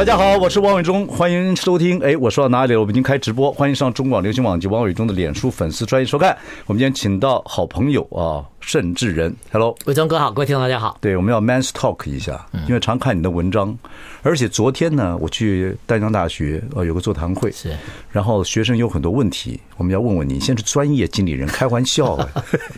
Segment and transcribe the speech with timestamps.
[0.00, 2.00] 大家好，我是王伟忠，欢迎收听。
[2.00, 2.80] 哎，我说到哪里了？
[2.80, 6.34] 我们已经开直播，欢迎上中广流行网及王伟忠的脸书粉丝专业收看。
[6.64, 9.36] 我们今天请到好朋友啊，盛智仁。
[9.52, 10.96] Hello，伟忠哥好，各位听众大家好。
[11.02, 13.76] 对，我们要 Man's Talk 一下，因为常看你的文章，
[14.22, 17.76] 而且昨天呢，我去丹江大学呃有个座谈会，是，
[18.10, 20.40] 然后学生有很多问题，我们要问问你。
[20.40, 22.26] 现在是专业经理人，开玩笑啊。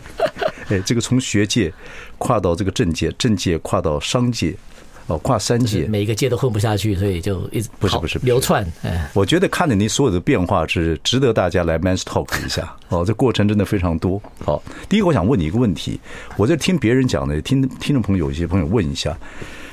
[0.67, 1.71] 哎，这个从学界
[2.17, 4.53] 跨到这个政界，政界跨到商界。
[5.07, 8.65] 哦，跨三界，每一个界都混不下去，所以就一直不是不是流窜。
[8.83, 12.73] 哎，我觉得看着你所有的变化是值得大家来 Man's Talk 一下。
[12.89, 14.21] 哦，这过程真的非常多。
[14.45, 15.99] 好，第一个我想问你一个问题，
[16.37, 19.17] 我在听别人讲的，听听众朋友有些朋友问一下，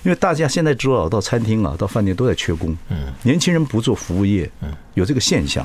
[0.02, 5.64] 因为大家现在知道到餐厅啊，到饭店都在缺工，嗯，年轻人不做服务业，嗯，有这个现象。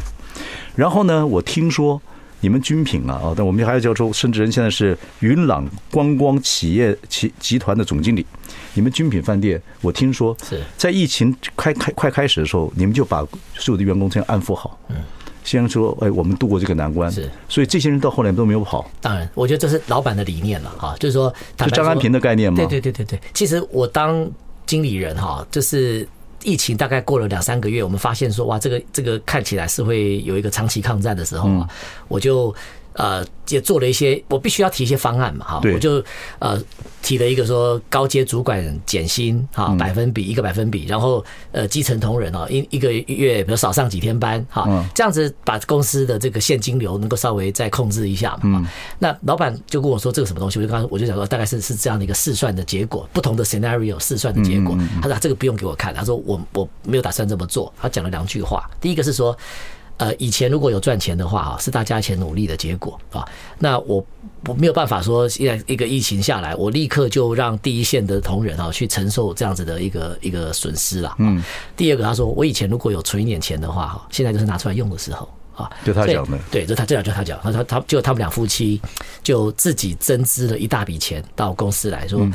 [0.76, 2.02] 然后呢，我听说。
[2.42, 3.34] 你们军品啊啊！
[3.36, 8.26] 但我们还要叫出甚至人现在是云朗观光企业集集团的总经理。
[8.74, 10.36] 你们军品饭店，我听说
[10.78, 14.98] 在疫情开开快开始的时候，你们就把所有的员工先安抚好，嗯，
[15.44, 17.12] 先说哎，我们度过这个难关。
[17.12, 18.90] 是，所以这些人到后来都没有跑。
[19.02, 22.58] 当然，我觉得这是老板的理念了哈，就是说，是张安平的概念吗？
[22.58, 23.20] 对对对对对。
[23.34, 24.30] 其实我当
[24.66, 26.08] 经理人哈，就是。
[26.46, 31.68] 疫情大概过了两三个月，我们发现说，哇，这个这个看起来是会有一个长期抗战的时候啊，
[32.08, 32.56] 我就。
[32.96, 36.04] 呃，也做了一些，我必须要提一些方案嘛，哈，我就
[36.40, 36.58] 呃
[37.02, 48.66] 提了一个说高阶主管减薪哈，百分比一个百分比，然后呃基层同仁哦一一个月比如少上几天班哈，这样子把公司的这个现金流能够稍微再控制一下嘛，
[48.98, 59.38] 那老板就跟我说这个什么东西，我就刚刚我就想说大概是是这样的一个试算的结果，不同的 scenario 试算的结果，他说这个不用给我看，他说我我没有打算这么做，他讲了两句话，第一个是说。
[59.98, 63.26] 呃，以前如果有赚钱的话啊，是大家一起努力的结果啊。
[63.60, 64.06] 那我
[64.46, 71.16] 我没有办法说，现在一个疫情下来，我立刻就让第一线的同仁啊去承受这样子的一个一个损失了。
[71.20, 71.42] 嗯。
[71.78, 75.72] 第二个，他说我以前如果有存一点钱的话哈，现在就是拿出来用的时候啊。
[75.86, 76.38] 就他讲的。
[76.52, 78.82] 对，就他这样就他讲，他他他就他们两夫妻
[79.24, 82.28] 就自己增资了一大笔钱到公司来说，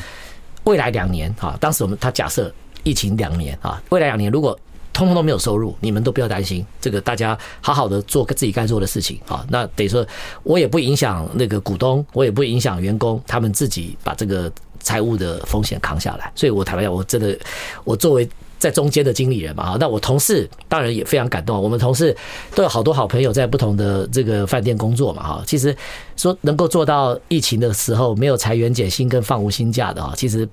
[0.65, 2.51] 未来两年啊，当时我们他假设
[2.85, 4.59] 疫情两年啊，未来两年如果。
[4.93, 6.65] 通通都没有收入，你们都不要担心。
[6.81, 9.45] 这个大家好好的做自己该做的事情啊。
[9.49, 10.07] 那等于说，
[10.43, 16.31] 我也不影响那个股东，我也不影响员工，他们自己把这个财务的风险扛下来。
[16.35, 17.39] 所以我坦白讲，我真的，
[17.85, 18.29] 我作为
[18.59, 21.61] 在中间的经理人嘛，哈，那我同事当然也非常感动。
[21.63, 22.15] 我们同事
[22.55, 25.43] 都有好多好朋友在不同的这个饭店工作嘛，哈。
[25.47, 25.75] 其实
[26.17, 30.49] 说能够做到疫情的时候没有裁员减薪跟放无薪假的啊，其实。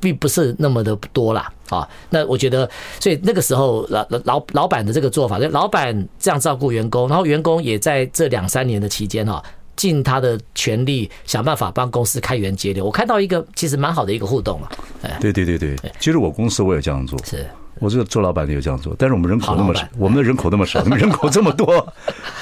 [0.00, 2.68] 并不是那么的多啦，啊，那我觉得，
[2.98, 9.42] 所以那个时候老老老板的这个做法，就老板这样照顾员工，然后员工也在这两三年的期间哈，
[9.76, 12.84] 尽他的全力想办法帮公司开源节流。
[12.84, 14.68] 我看到一个其实蛮好的一个互动嘛，
[15.20, 17.46] 对对对对，其实我公司我也这样做，是
[17.78, 21.86] 我这个做老板的也这样做，但是我们人口那么少，我们的人口那么少，你 们人口这么多，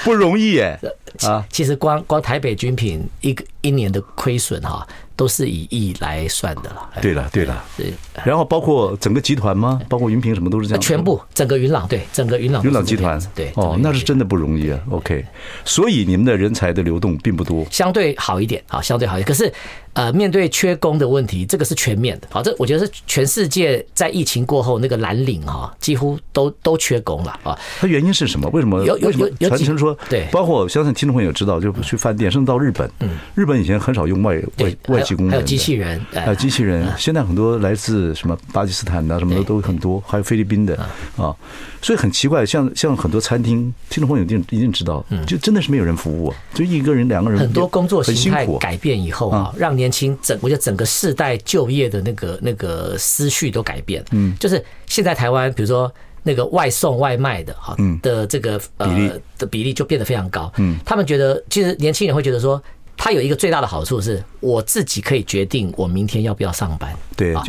[0.05, 0.79] 不容易哎，
[1.23, 4.87] 啊，其实光光台北军品一个一年的亏损哈。
[5.19, 6.89] 都是以亿来算的了。
[7.03, 7.93] 对了，对了，对。
[8.25, 9.81] 然后包括整个集团吗？
[9.89, 10.81] 包括云平什么都是这样。
[10.81, 12.65] 全部整个云朗，对，整个云朗。
[12.65, 13.51] 云朗集团，对。
[13.57, 14.79] 哦，那是真的不容易啊。
[14.91, 15.25] OK，
[15.65, 19.27] 所以你们的人才的流动并不多，相对好一点啊，相对好一点。
[19.27, 19.53] 可是。
[19.95, 22.29] 呃，面对缺工的问题，这个是全面的。
[22.31, 27.59] 好，这我觉得是全世界在疫情过后那个蓝领哈，几乎都都缺工了啊。
[27.81, 28.49] 它原因是什么？
[28.51, 28.85] 为什么？
[28.85, 36.87] 有有有传承说对，包括我相信听众朋友知道，就去饭店，甚至到日本，嗯，日本以前很少用外外外籍工人，还有机器人，还有机器人。
[36.99, 40.77] 现在很多来自什么巴基斯坦的什么的都很多，还有菲律宾的
[41.17, 41.35] 啊。
[41.81, 54.05] 所以很奇怪，像像很多餐厅，听众朋友一定一定知道，就真的是没有人服务啊，就一个人两个人，很多工作形态改变以后啊，让年轻整，我觉得整个世代就业的那个那个思绪都改变。
[54.11, 55.91] 嗯，就是现在台湾，比如说
[56.25, 60.53] 那个外送外卖的哈，的这个呃的比例就变得非常高。
[60.57, 62.61] 嗯，他们觉得其实年轻人会觉得说。
[62.99, 66.93] 他有一个最大的好处是，我自己可以决定我明天要不要上班。
[67.17, 67.43] 对，啊，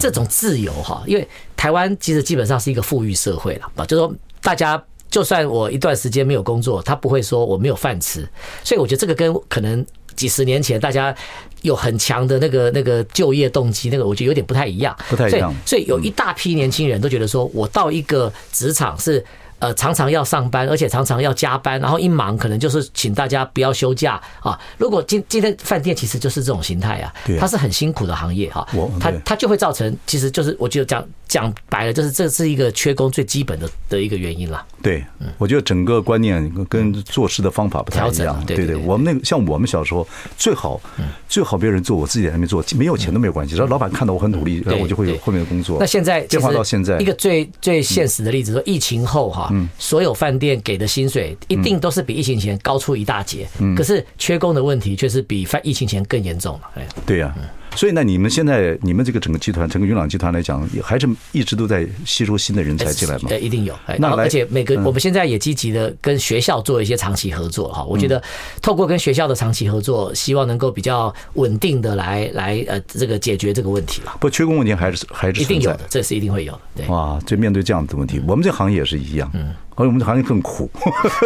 [0.00, 8.26] 这种自由哈，因为台湾其实基本上是一个富裕社会了啊，就是说大家就算我一段时间没有工作，他不会说我没有饭吃。
[8.64, 9.84] 所以我觉得这个跟可能
[10.16, 11.14] 几十年前大家
[11.60, 14.96] 有很强的那个 那个就业动机，那个我觉得有点不太一样。
[15.10, 15.54] 不太一样。
[15.66, 19.24] 所以有一大批年轻人都觉得说，我到一个职场是。
[19.64, 24.58] 呃常常要上班，而且常常要加班，然后一忙可能就是请大家不要休假啊。
[24.76, 28.66] 如果今今天饭店其实就是这种形态啊，它是很辛苦的行业哈，
[29.00, 31.02] 它它就会造成，其实就是我觉得讲
[31.34, 34.64] 讲白了，就是这是一个缺工最基本的的一个原因啦。
[34.80, 35.04] 对，
[35.36, 38.40] 我觉得整个观念跟做事的方法不太一样。
[38.46, 40.06] 对对，我们那个像我们小时候
[40.38, 40.80] 最好
[41.28, 45.78] 最好别人做，我自己在那边做，没有钱都没有关系，只要老板看到我很努力，然后我就会有后面的工作。
[45.80, 56.70] 那现在变化到现在，一个最最现实的例子说，疫情后哈，所有饭店给的薪水一定都是比疫情前高出一大截，可是缺工的问题却是比疫情前更严重了。
[56.76, 57.34] 哎，对呀。
[57.76, 63.24] 所以呢，你们现在你们这个整个集团，整个云朗集团来讲，还是一直都在吸收新的人才进来吗？
[63.28, 63.74] 对，一定有。
[63.98, 67.82] 那而且每个我们现在也积极的跟学校做一些长期合作哈。
[67.84, 68.22] 我觉得
[68.62, 74.16] 透过跟学校的长期合作，希望能够比较稳定的来来呃这个解决这个问题了。
[74.20, 76.60] 不，缺工问题还是还是一定有的，这是一定会有的。
[76.76, 76.86] 对。
[76.86, 79.30] 哇，就面对这样的问题，我们这行业也是一样。
[79.34, 79.52] 嗯。
[79.76, 80.70] 而我们这行业更苦。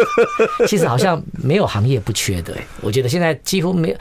[0.67, 3.95] 其实好像没有行业不缺的，我觉得现在几乎没有。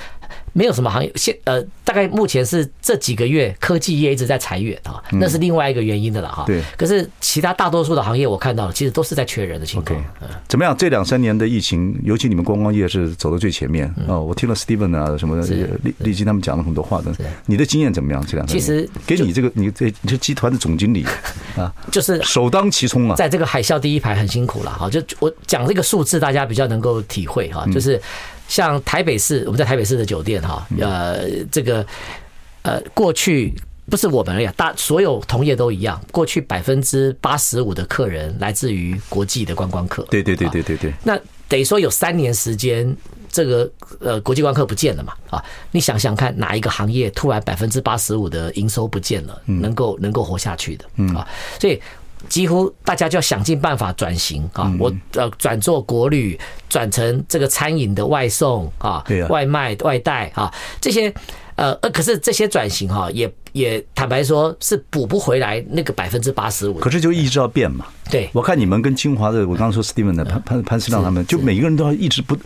[0.52, 6.44] 没有什么行业现呃，大概目前是这几个月科技业一直在裁员啊，那是另外一个原因的了哈。
[6.46, 6.62] 对。
[6.76, 10.04] 可是其他大多数的行业我看到其实都是在缺人的情况。
[10.48, 10.76] 怎么样？
[10.76, 14.18] 这两三年的疫情，尤其你们观光业是走到最前面啊。
[14.18, 15.40] 我听了 Steven 啊什么
[15.82, 17.12] 立立基他们讲了很多话的。
[17.46, 18.24] 你的经验怎么样？
[18.26, 18.46] 这两？
[18.46, 21.04] 其实给你这个你这你这集团的总经理
[21.56, 24.88] 啊，就是首当其冲啊，在这个海啸第一排很辛苦了哈。
[24.90, 28.00] 就我讲这个数字，大家比较能够体会哈，就是。
[28.48, 31.86] 像台北市，我们在台北市的酒店哈，呃，这个
[32.62, 33.54] 呃，过去
[33.88, 36.02] 不是我们而已，大所有同业都一样。
[36.10, 40.02] 过去百分之八十五的客人来自于国际的观光客。
[40.10, 40.92] 对对对对对对。
[41.04, 41.16] 那
[41.46, 42.96] 等于说有三年时间，
[43.30, 45.12] 这个呃国际观光客不见了嘛？
[45.30, 50.84] 啊，你想想看，哪一个行业突然百分之八十五的营收不见了，能够能够活下去的？
[50.96, 51.28] 嗯啊，
[51.60, 51.80] 所以。
[52.28, 54.72] 几乎大家就要想尽办法转型啊！
[54.78, 56.38] 我呃转做国旅，
[56.68, 61.12] 转成这个餐饮的外送啊，外卖外带啊，这些
[61.54, 66.74] 呃呃，可是这些转型哈，也也坦白说是补不回来那个百分之八十五。
[66.74, 67.86] 可是就一直要变嘛。
[68.10, 72.36] 对，我看你们跟清华的，我刚刚说 Steven 的潘潘潘思亮他们，就每一个人都要一直不，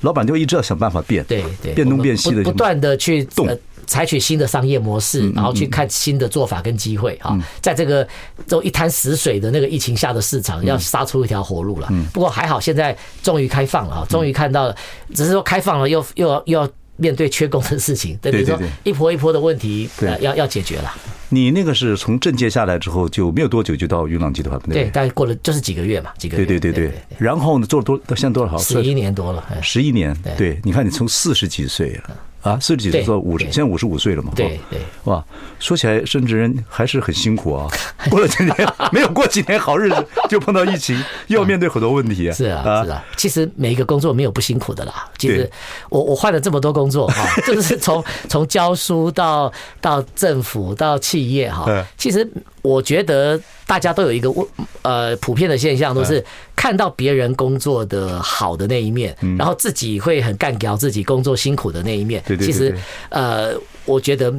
[0.00, 3.46] 老板就一直要想办法变，对对，变东变西的，不断的去动。
[3.86, 8.06] 采取新的商业模式，然后去看新的做法跟机会哈，在这个
[8.46, 11.88] 都一滩死水的那个疫情下的市场，要杀出一条活路了。
[12.12, 14.76] 不过还好，现在终于开放了啊，终于看到了，
[15.14, 19.88] 只是说开放了又又要又要面对缺工的事情，等于说一波一波的问题
[20.20, 20.92] 要要解决了。
[21.30, 26.44] 你那个是从政界下来之后就没有多久就到云朗集团，对，大概过了就是几个月嘛，几个月。
[26.44, 26.94] 对对对对。
[27.16, 28.58] 然后呢，做了多到现在多少？
[28.58, 30.14] 十一年多了，十一年。
[30.36, 31.98] 对，你看你从四十几岁
[32.42, 32.52] 啊。
[32.52, 34.32] 啊，四十几岁做五十，现在五十五岁了嘛？
[34.34, 35.24] 对对，哇，
[35.58, 37.68] 说起来，甚至人还是很辛苦啊。
[38.10, 38.54] 过了几年，
[38.92, 42.34] 没有过几年好日子， 就碰到疫情，又要面对很多问题啊。
[42.34, 43.04] 是啊，是啊。
[43.16, 45.08] 其实每一个工作没有不辛苦的啦。
[45.18, 45.48] 其实
[45.88, 51.66] 我我换了这么多工作哈， 就是从从教书到到政府到企业哈，
[51.96, 52.28] 其实。
[52.62, 53.36] 我觉得
[53.72, 54.46] 大家都有一个问，
[54.82, 56.22] 呃，普遍的现象都是
[56.54, 62.22] 看到别人工作的好的那一面，然后自己会很干掉自己工作辛苦的那一面。
[62.38, 62.76] 其实，
[63.08, 63.54] 呃，
[63.86, 64.30] 我觉得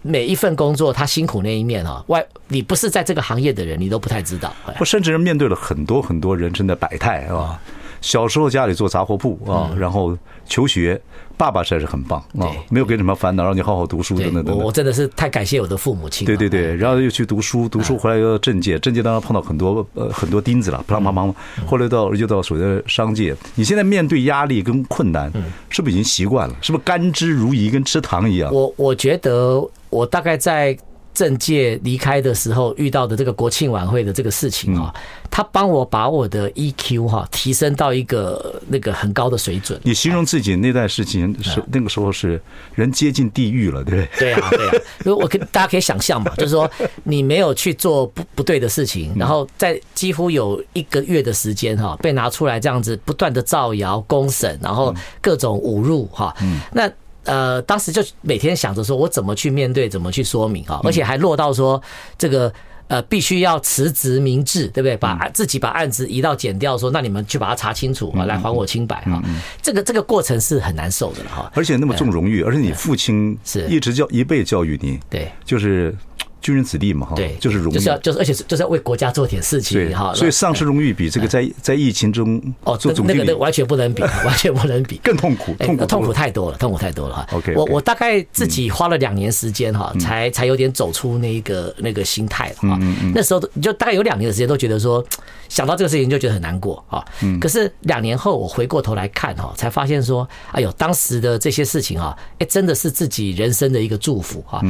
[0.00, 4.50] 每一份工作他辛苦那一面啊，外你不是在这个行业的人，你都不太知道。
[4.78, 7.60] 我甚至面对了很多很多人生的百态，是吧？
[8.00, 10.16] 小时候家里做杂货铺啊，然后
[10.46, 11.00] 求学。
[11.36, 14.58] 爸爸实在是很棒啊，没有给什么烦恼，让你好好读书等等等等。
[14.58, 16.26] 我真的是太感谢我的父母亲。
[16.26, 21.34] 对对对，然后又去读书，读书回来又到政界，政界当然碰到很多呃很多钉子了，啪啪啪。
[21.64, 25.32] 后来到又到所谓的商界，你现在面对压力跟困难，
[25.70, 26.54] 是不是已经习惯了？
[26.60, 28.52] 是不是甘之如饴，跟吃糖一样？
[28.52, 30.76] 我我觉得我大概在。
[31.12, 34.94] 政界离开的时候遇到的这个国庆晚会的这个事情啊，
[35.30, 39.78] 他帮我把我的 EQ 哈提升到一个那个很高的水准。
[39.82, 42.40] 你形容自己那段事情是那个时候是
[42.74, 44.18] 人接近地狱了，对不对？
[44.18, 44.72] 对啊，对啊。
[45.04, 46.70] 如果我可大家可以想象嘛，就是说
[47.04, 56.34] 你没有去做不不对的事情，然后在几乎有一个月的时间哈被拿出来这样子不断的造谣公审，然后各种侮辱哈，
[56.72, 56.90] 那。
[57.24, 61.80] 呃，当时就每天想着说，我怎么去面对，怎么去说明啊，而且还落到说，
[62.16, 62.52] 这个
[62.88, 64.96] 呃，必须要辞职明志，对不对？
[64.96, 69.22] 把自己把案子移到剪掉，说那你们去把它查清楚啊，来还我清白啊。
[69.62, 71.50] 这个这个过程是很难受的哈。
[71.54, 73.66] 而且那么重荣誉，而且你父亲是。
[73.68, 75.94] 一直教一辈教育你，对，就是
[76.40, 80.12] 军人子弟嘛，哈，对，就是荣誉，就是要就是，而且就是要为国家做点事情，哈。
[80.14, 87.26] 所以丧失荣誉比这个在在疫情中哦，做总那个完全不能比， 完全不能比，更痛苦，痛苦痛苦太多了，痛苦太多了哈。
[87.32, 92.78] OK，我我大概自己花了两年时间哈，才才有点走出那个那个心态了哈。
[93.14, 95.04] 那时候就大概有两年的时间都觉得说，
[95.48, 97.04] 想到这个事情就觉得很难过啊。
[97.40, 104.62] 可是两年后我回过头来看哈，才发现说，哎呦，当时的这些事情啊，哎，真的是自己人生的一个祝福哈。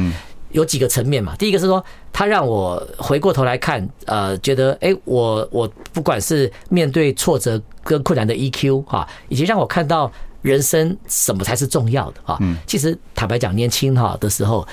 [0.51, 12.37] 有几个层面嘛，第一个是说，他让我回过头来看，呃，觉得，哎，我我不管是面对挫折跟困难的 EQ 哈，以及让我看到人生什么才是重要的哈。
[12.67, 14.67] 其实坦白讲，年轻哈的时候，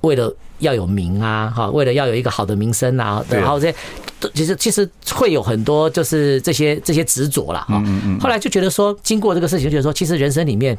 [0.00, 3.74] 为了要有名啊，哈，为了要有一个好的名声啊，然后这些，
[4.32, 7.82] 其实其实会有很多就是这些这些执着了哈。
[8.18, 10.76] 后来就觉得说，经过这个事情，就觉得说，其实人生里面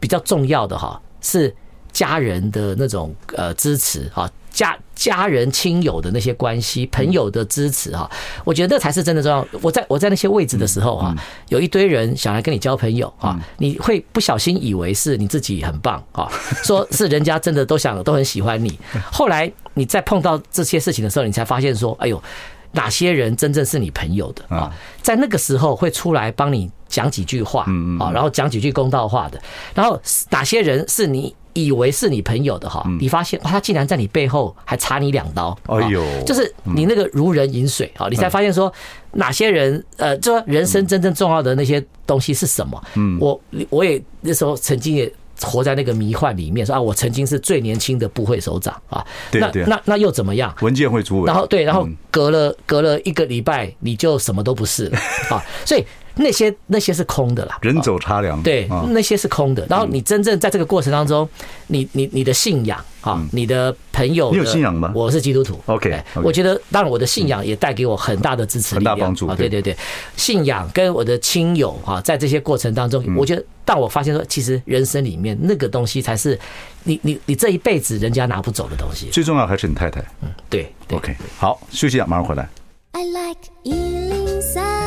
[0.00, 1.54] 比较重要的哈是。
[1.94, 8.10] 家人的那种呃支持哈，家家人亲友的那些关系，朋友的支持哈，
[8.44, 9.46] 我觉得那才是真的重要。
[9.62, 11.14] 我在我在那些位置的时候哈，
[11.48, 16.28] 有一堆人想来跟你交朋友啊，你会不小心以为是你自己很棒啊，
[16.64, 18.76] 说是人家真的都想都很喜欢你。
[19.12, 22.20] 后来你再碰到这些事情的时候，你才发现说，哎呦，
[22.72, 24.74] 哪些人真正是你朋友的啊？
[25.00, 27.62] 在那个时候会出来帮你讲几句话
[28.00, 29.40] 啊，然后讲几句公道话的，
[29.76, 31.32] 然后哪些人是你？
[31.54, 38.72] 以为是你朋友的哈，你发现哇，他竟然在你背后还插你两刀，哎呦，就是你那个如人饮水啊，你才发现说
[39.12, 42.82] 哪些人呃，就说人生真正重要的那些东西是什么？
[42.94, 50.54] 嗯，我我也那时候曾经也活在那个迷幻里面，说啊，我曾经是最年轻的部会首长啊，那那那又怎么样？
[50.60, 54.98] 文件会主委，然后对，然后隔了隔了一个礼拜，你就什么都不是了
[55.30, 55.84] 啊，所以。
[56.16, 58.42] 那些那些是空的啦，人走茶凉。
[58.42, 59.66] 对，那些是空的。
[59.68, 61.28] 然后你真正在这个过程当中，
[61.66, 64.92] 你你你的信仰啊，你的朋友，你有信仰吗？
[64.94, 65.58] 我是基督徒。
[65.66, 69.26] OK，我觉得当然我的信仰也带给我很大的支持，很大帮助。
[69.34, 69.76] 对对对，
[70.16, 76.38] 信仰跟我的亲友哈，在这些过程当中，我觉得，但我发现说，其实人生里面那个东西才是
[76.84, 79.08] 你你你这一辈子人家拿不走的东西。
[79.10, 80.00] 最重要还是你太太。
[80.22, 80.72] 嗯，对。
[80.92, 82.48] OK，好，休息一下，马上回来。
[82.92, 84.83] I like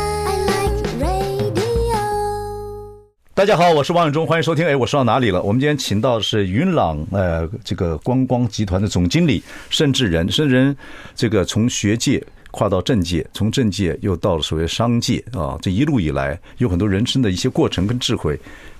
[3.37, 4.65] 大家好，我是王永忠，欢迎收听。
[4.65, 5.39] 哎，我说到哪里了？
[5.43, 10.75] 我们今天请到的是云朗呃这个观光集团的总经理盛志仁，盛志仁
[11.13, 18.39] 这个从学界跨到政界，从政界又到了所谓商界啊，这一路以来有很多人生的一些过程跟智慧。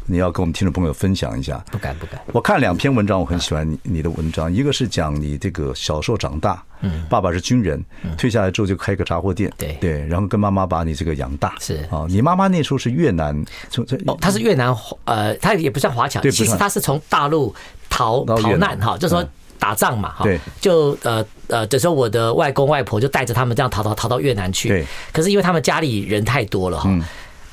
[0.10, 1.64] 你要跟我们听众朋友分享一下？
[1.70, 2.20] 不敢不敢。
[2.28, 7.84] 我看两篇文章，我很喜欢你你的文章，一个是讲你这个小时候长大，嗯，爸爸是军人，
[8.18, 9.78] 退下来之后就开个杂货店，对。
[9.82, 11.86] 对，然后跟妈妈把你这个养大，是。
[11.92, 14.74] 啊，你妈妈那时候是越南，从哦，她是越南，
[15.04, 17.54] 呃，她也不算华侨，其实她是从大陆
[17.90, 19.24] 逃逃难哈，就说
[19.60, 26.90] 打仗嘛哈，对，就呃呃，这时候我的外公外婆就带着他们这样逃逃逃到越南去，对，可是因为他们家里人太多了哈。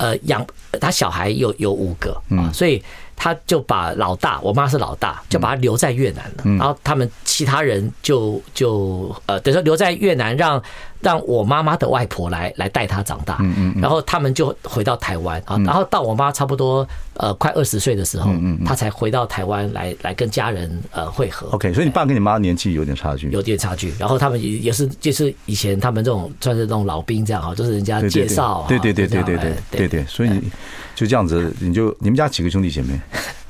[0.05, 0.47] 呃，养
[0.79, 2.83] 他小孩有有五个嗯，所以
[3.17, 6.45] 他就把老大，我妈是老大，就把他留在越南了。
[6.59, 10.63] 然后他们其他人就就呃，等于说留在越南，让
[11.05, 13.37] 让我妈妈的外婆来来带他长大。
[13.41, 16.87] 嗯嗯然后他们就回到台湾啊，然后到我妈差不多
[17.19, 18.33] 呃快二十岁的时候，
[18.65, 21.49] 他才回到台湾来来跟家人呃会合。
[21.53, 23.93] OK，所以你爸跟你妈年纪有点差距，有点差距。
[23.99, 29.81] 然后他们也也是就是以前他们这种算是这种老兵这样哈，就是人家介绍，对对对对对对对。
[29.81, 30.51] 对对，所以你
[30.95, 32.99] 就这样子，你就你们家几个兄弟姐妹？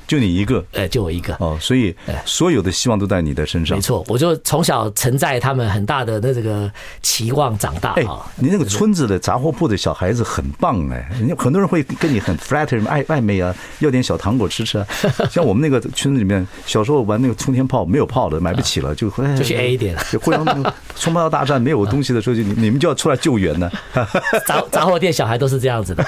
[0.07, 1.95] 就你一个，呃，就我一个哦，所以
[2.25, 3.77] 所有的希望都在你的身上。
[3.77, 6.71] 没错，我就从小承载他们很大的那这个
[7.01, 7.93] 期望长大。
[7.93, 14.87] 哎，你那个村子的杂货铺的小孩子很棒哎，人家很多人会跟你很 flatter 爱暧昧啊，要点小糖果吃吃啊。
[15.29, 20.01] 像我们那个村子里面，小时候玩那个冲天炮，没有炮的，买不起了，就就去 A 一点了。
[20.11, 20.45] 就互相
[20.95, 23.71] 冲锋大战没有东西的时候，就 你们就要出来救援呢。
[24.45, 26.05] 杂杂货店小孩都是这样子的，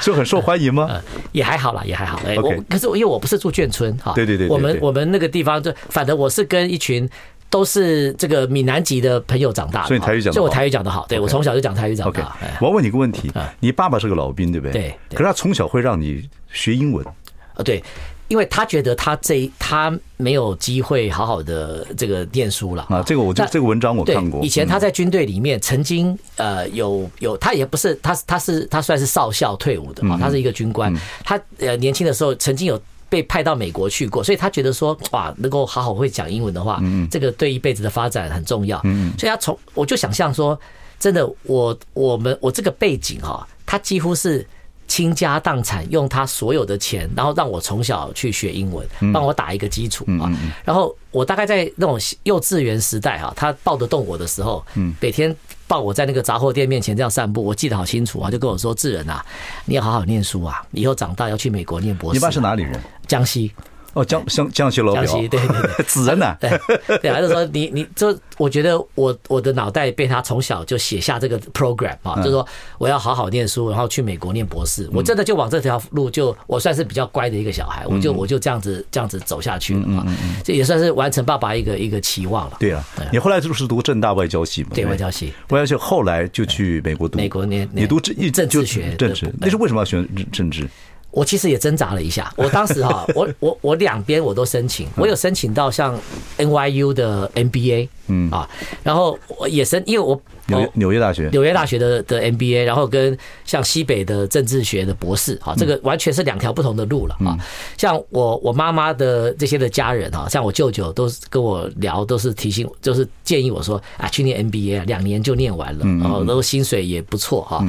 [0.00, 0.88] 就很受欢迎吗？
[1.32, 2.20] 也还好啦，也还好。
[2.26, 7.08] 哎，我可是因为我不是住眷村哈，对对对，我们我们那个地方就，反正我是跟一群
[7.50, 12.36] 都是这个闽南籍的朋友长大的，所以台语讲，就我台语讲得好，对我从小就讲台语长大。
[12.60, 14.94] 我要问你一个问题，你爸爸是个老兵对不对？
[15.08, 17.82] 对，可是他从小会让你学英文，啊对。
[18.28, 24.44] 因为他觉得他这他没有机会好好的这个念书了啊，这个我就这个文章我看过。
[24.44, 30.94] 以前他在军队里面曾经呃有有他也不是他他是他算是少校退伍的啊，他是一个军官。
[31.24, 38.78] 他呃年轻的时候曾经有被派到美国去过，所以他觉得说哇，能够好好会讲英文的话，这个对一辈子的发展很重要。
[38.84, 40.58] 嗯所以他从我就想象说，
[41.00, 44.46] 真的我我们我这个背景哈，他几乎是。
[44.88, 50.32] 倾家荡产，用他所有的钱，然后让我从小去学英文，帮我打一个基础啊。
[50.64, 54.64] 然后我大概在那种幼稚园时代哈，他抱得动我的时候，
[54.98, 55.34] 每天
[55.66, 59.24] 抱我在那个杂货店面前这样散步，我记得好清楚啊，就跟我说：“智仁啊，
[59.66, 62.80] 你要好好念书啊，以后长大要去美国念博士。”你爸是哪里人？
[63.06, 63.52] 江西。
[63.98, 66.48] 哦，江江江西老表，江西对对对，子 人呐，对
[67.02, 72.46] 对，还是说你你就我觉得我我的脑袋被他从小就写下这个 program 啊，就是说
[72.78, 80.06] 我要好好念书，然后去美国念博士，我真的就往这条路就我算是比较乖的一个小孩，我就我就这样子这样子走下去了嘛，
[80.44, 82.56] 这也算是完成爸爸一个一个期望了。
[82.60, 87.18] 对啊，你后来就是读正大外交系嘛，对外交系，外交系后来就去美国读。
[87.18, 90.68] 美国念，你读政政治学政治，那是为什么要选政治？
[91.10, 95.98] 我其实也挣扎了一下， 我当时哈，我我我两边我都申请，我有申请到像
[96.36, 98.30] NYU 的 MBA，嗯。
[98.30, 98.48] 啊，
[98.82, 101.28] 然后我也申，因为我纽纽约大学。
[101.30, 107.36] 纽约大学的的 MBA，然后跟像西北的政治学的博士，哈，这个完全是两条不同的路了啊。
[107.76, 117.64] 像我我妈妈的这些的家人啊，像我舅舅都跟我聊，都是提醒，就是建议我说啊，去念 MBA，两年就念完了，然后都薪水也不错哈。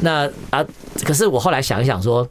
[0.00, 0.64] 那啊，
[1.04, 2.26] 可是我后来想一想说。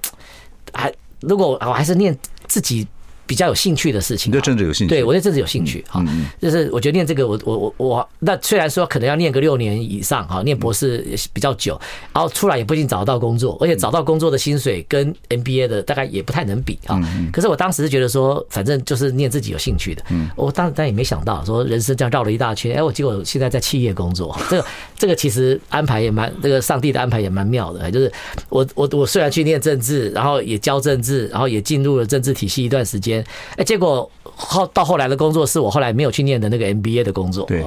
[0.74, 2.88] 还，如果我还是念自己。
[3.26, 6.04] 比较有兴趣的事情，对政治有兴趣，对我对政治有兴趣哈，
[6.42, 11.80] 就是我觉得念这个，我我我我，那虽然说可能要念个六年以上哈，念博士也比较久，
[12.14, 17.00] 然后出来也不一定找得到工作，而且找到工作的薪水跟 MBA 的大概也不太能比啊。
[17.32, 20.04] 可是我当时是觉得说，反正就是念自己有兴趣的，
[20.36, 24.66] 我当时但也没想到说人生这样绕了一大圈，哎，我结果现在在企业工作， 这个
[24.98, 28.12] 这个其实安排也蛮，这个上帝的安排也蛮妙的，就是
[28.50, 33.13] 我我我虽然去念政治，然后也教政治，然后也进入了政治体系一段时间。
[33.58, 37.46] 哎，结果后到后来的工作是我后来没有去念的那个 MBA 的工作。
[37.46, 37.66] 对，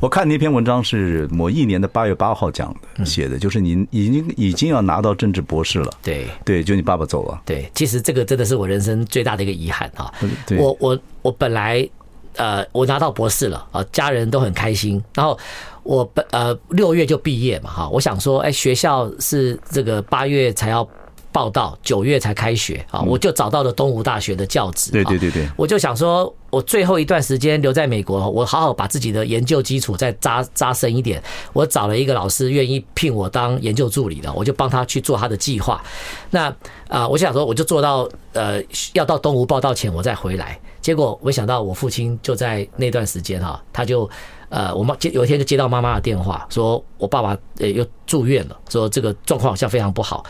[0.00, 5.90] 我看那篇文章是某一年的八月八号讲的，写的就是您已经已经要拿到政治博士了。
[6.02, 7.40] 对对，就你爸爸走了。
[7.46, 10.12] 对，其实这个真的是我人生最大的一个遗憾啊！
[10.58, 11.88] 我我我本来
[12.36, 15.02] 呃，我拿到博士了啊，家人都很开心。
[15.14, 15.38] 然后
[15.84, 20.86] 我本呃六月就毕业嘛哈，我想说，哎，学校是这个八月才要。
[21.34, 24.92] 报道九月才开学啊，我就找到了东吴大学的教职。
[24.92, 31.20] 对对对对，我就想说，我最后一段时间留在美国，我好好把自己的研究基础再扎扎深一点。
[31.52, 35.82] 我找了一个老师愿意聘我当研究助理的，我就帮他去做他的计划。
[36.30, 36.54] 那
[36.86, 40.56] 啊，我想说，我就做到呃，要到东吴报道前我再回来。
[40.80, 44.08] 结果没想到，我父亲就在那段时间哈，他就
[44.50, 50.24] 呃，我妈接有一天就接到妈妈的电话，说我爸爸呃又住院了，说这个状况好像非常不好。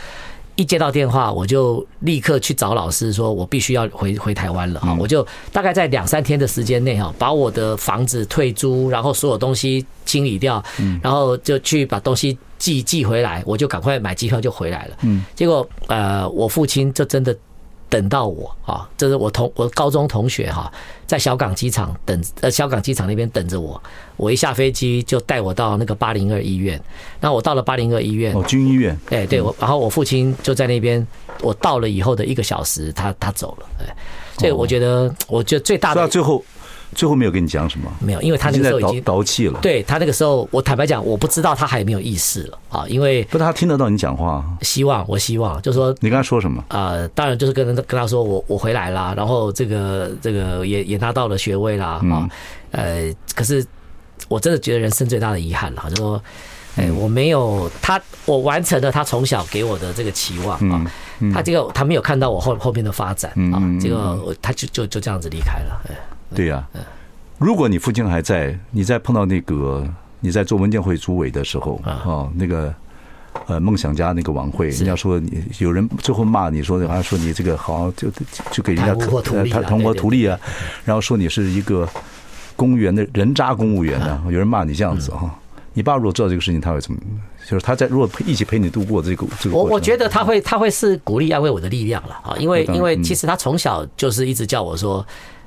[0.56, 4.96] 一接到电话，我就立刻去找老师，说我必须要回回台湾了哈。
[4.98, 10.62] 我就大概在两三天的时间内哈，把我的房子退租，然后所有东西清理掉，
[11.02, 14.96] 然后就去把东西寄寄回来，我就赶快买机票就回来了。
[15.34, 17.36] 结果呃，我父亲就真的。
[17.94, 20.68] 等到我啊，这是我同我高中同学哈，
[21.06, 23.80] 在小港机场等呃，小港机场那边等着我。
[24.16, 26.80] 我一下飞机就带我到那个八零二医院。
[27.20, 28.98] 然后我到了八零二医院，哦，军医院。
[29.10, 31.06] 哎，对，我然后我父亲就在那边。
[31.40, 33.66] 我到了以后的一个小时，他他走了。
[33.78, 33.96] 哎，
[34.38, 36.44] 所以我觉得，我觉得最大的到最后。
[36.94, 37.90] 最后没有跟你讲什么？
[38.00, 39.58] 没有，因为他那个时候已经倒气了。
[39.60, 44.44] 对，他那个时候，我坦白讲，我不知道他还有没有意识了啊，因为不，他听得到你讲话。
[44.62, 46.64] 希望，我希望就是说，你跟他说什么？
[46.68, 52.28] 呃，当然就是跟跟他说我我回来啦，然后这个这个也也拿到了学位啦啊。
[52.70, 53.64] 呃，可是
[54.28, 56.22] 我真的觉得人生最大的遗憾了，就是说，
[56.76, 60.86] 哎，我没有他，我完成了他从小给我的这个期望啊。
[61.32, 65.80] 他这个他没有看到我后后面的发展啊，这个他就就就这样子离开了。
[65.88, 65.94] 哎。
[66.34, 66.66] 对呀，
[67.38, 69.86] 如果你父亲还在，你在碰到那个
[70.20, 72.72] 你在做文件会主委的时候啊，那个
[73.46, 78.08] 呃梦想家那个晚会，人家说你有人最后骂你说，好像说你这个好就
[78.50, 78.94] 就给人家
[79.50, 80.38] 他贪污图利啊，
[80.84, 81.88] 然后说你是一个
[82.56, 85.28] 公务员的人渣公务员呢，有人骂你这样子哈。
[85.76, 86.98] 你爸如果知道这个事情，他会怎么？
[87.46, 95.04] 就是他在如果一起陪你度过这个这个，我我觉得他会他会是鼓励安慰我的力量了啊，因为因为其实他从小就是一直叫我说。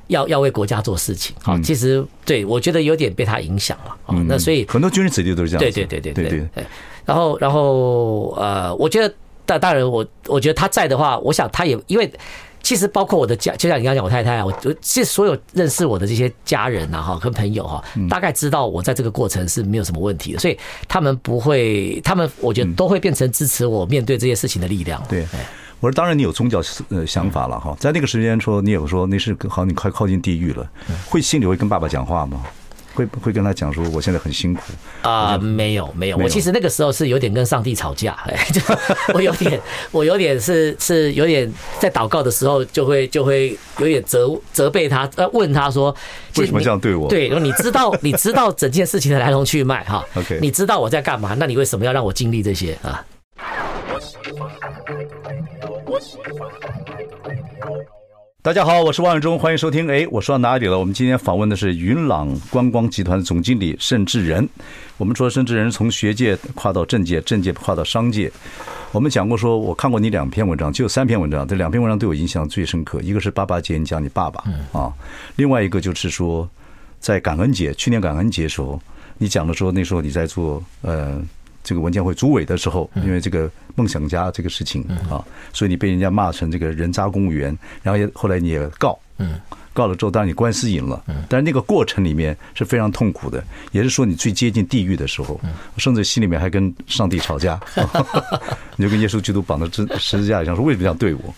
[0.08, 4.15] 要要为国家做事情，好，其实对我觉得有点被他影响了啊。
[4.28, 5.60] 那所以很多军人子弟都是这样。
[5.60, 6.65] 对对对对对对。
[7.06, 9.13] 然后然后呃，我觉得
[9.46, 12.12] 大大人，我我觉得他在的话，我想他也因为
[12.62, 25.02] 其实包括我的家，就像你刚刚讲我太太啊，我我其实所有认识我的这些家人啊哈，跟朋友哈，大概知道我在这个过程是没有什么问题的，所以他们不会，他们我觉得都会变成支持我面对这些事情的力量。
[25.08, 25.26] 对。
[25.80, 30.68] 我说，当然你有宗教呃想法了哈，在那个时间说你有说那是好，你快靠近地狱了，
[31.10, 32.42] 会心里会跟爸爸讲话吗？
[32.96, 34.62] 会会跟他讲说，我现在很辛苦
[35.04, 38.60] 啊、呃，没有没有，我其实那个时候是有点跟上帝吵架，哎， 就
[39.13, 39.62] 我有点
[39.92, 45.96] 我有点是是有点在祷告的时候就会就会有点责责备他，呃，问他说
[46.38, 47.08] 为什么这样对我？
[47.08, 53.06] 对，你知道 你知道整件事情的来龙去脉哈，OK，你知道我在干嘛，那你为什么要让我经历这些啊？
[58.42, 59.90] 大家好，我是王永忠，欢迎收听。
[59.90, 60.80] 哎，我说到哪里了？
[60.80, 64.48] 我们今天访问的是云朗观光集团的总经理盛志仁。
[64.98, 68.32] 我们说盛志仁从学界跨到政界，政界跨到商界。
[68.94, 73.02] 我们讲过说，我看过你两篇文章，就有三篇文章，这两篇文章对我印象最深刻。
[73.02, 74.94] 一个是爸爸节，你讲你爸爸啊；
[75.36, 76.50] 另外一个就是说，
[77.00, 78.80] 在感恩节，去年感恩节的时候，
[79.18, 81.22] 你讲的说那时候你在做呃。
[81.67, 85.19] 这个文建会主委的时候，因为这个梦想家这个事情啊，
[85.51, 88.97] 所以你被人家骂成这个人渣公务员，然后也后来你也告，
[89.73, 95.38] 告了之后，当然你官司赢了，但是那个过程里面是非常痛苦的，也是说你最接近地狱的时候，
[95.75, 97.60] 甚至心里面还跟上帝吵架，
[98.77, 101.36] 你就跟耶稣基督绑在十十字架上说，为什么这样对我？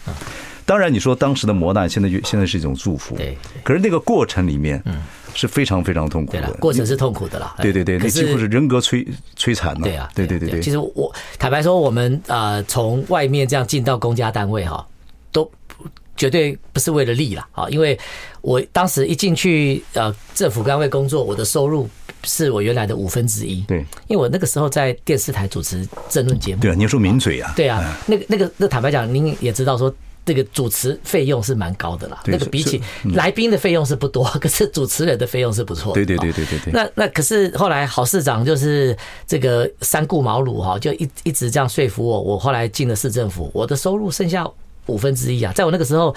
[0.63, 3.17] 当然你说当时的磨难，现在现在是一种祝福，
[3.63, 4.83] 可是那个过程里面。
[5.39, 7.55] 是非常非常痛苦的，过程是痛苦的啦。
[7.61, 9.81] 对对对，那几乎是人格摧摧残了。
[9.83, 10.59] 对啊，对对对对。
[10.59, 14.85] 其实我坦白说，我们呃从外面这样进到公家单位哈，
[15.31, 15.49] 都
[16.17, 17.97] 绝对不是为了利啦啊，因为
[18.41, 21.89] 我当时一进去呃政府单位工作，我的收入
[22.25, 23.61] 是我原来的五分之一。
[23.61, 23.77] 对，
[24.09, 26.61] 因为我那个时候在电视台主持政论节目。
[26.61, 27.53] 对啊，你说名嘴啊。
[27.55, 29.95] 对啊，那个那个那坦白讲，您也知道说。
[30.29, 32.79] 这个主持费用是蛮高的啦，那个比起
[33.15, 35.93] 来宾的费用是不多， 可是主持人的费用是不错的。
[35.95, 36.71] 对对对对对对。
[36.71, 42.21] 那那可是后来郝市长就是这个三顾茅庐哈，就一一直这样说服我。
[42.21, 44.47] 我后来进了市政府，我的收入剩下
[44.85, 46.15] 五分之一啊，在我那个时候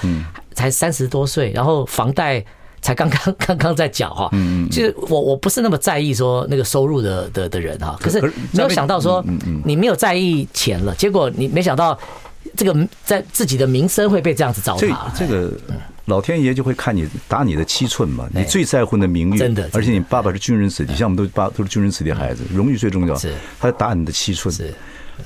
[0.53, 2.44] 才三十多岁，然后房贷
[2.83, 4.29] 才刚刚刚刚在缴哈。
[4.33, 4.70] 嗯嗯。
[4.70, 8.20] 其实我我不是那么在意说那个收入的的的人哈，可是
[8.53, 9.25] 没有想到说
[9.64, 11.98] 你没有在意钱了，结果你没想到。
[12.57, 15.53] 这个在自己的名声会被这样子糟蹋，这个
[16.07, 18.29] 老天爷就会看你打你的七寸嘛。
[18.35, 23.15] 你最在乎的名誉，真的，而且你爸爸是军人子弟，像我们都爸都是军人子弟孩子，荣誉最重要。
[23.17, 24.55] 是，他打你的七寸，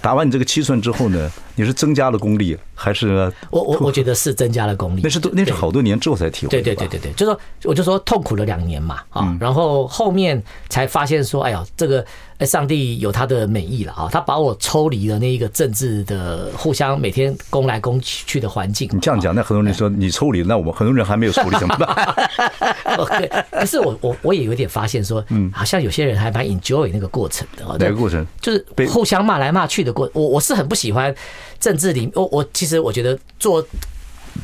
[0.01, 3.33] 打完你这个七寸之后呢，你是增加了功力还是？
[3.51, 5.01] 我我我觉得是增加了功力。
[5.03, 6.51] 那是都那是好多年之后才体会。
[6.51, 12.05] 对对对对对，就说我就说痛苦了两年嘛啊，然后后面才发现说，哎呀，这个。
[12.39, 14.11] 哎，上帝有他的美意了啊！
[14.13, 18.87] 他把我抽离了那一个政治的互相每天攻来攻去的环境。
[18.93, 22.29] 你这样讲，那很多人说你抽离，那我们很多人还没有处理怎么办？
[23.09, 27.65] 对，可是我我我也有点发现说，嗯，好像有些人还蛮 enjoy 那个过程的。
[27.79, 28.23] 哪个过程？
[28.43, 30.07] 就是互相骂来骂去的过。
[30.13, 31.15] 我我是很不喜欢
[31.67, 33.67] 政治里，我我其实我觉得做。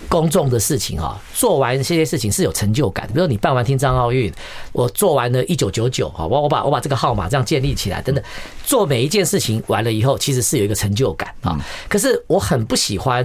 [0.08, 3.06] 公众的事情啊，做完这些事情是有成就感。
[3.08, 4.32] 比如说你办完听障奥运，
[4.72, 8.24] 我做完了一九九九，啊，我我把我把这个号码这样建立起来，等等，
[8.64, 11.58] 做每一件事情完了以后，其实是有一个成就感啊。
[11.90, 13.22] 可是我很不喜欢，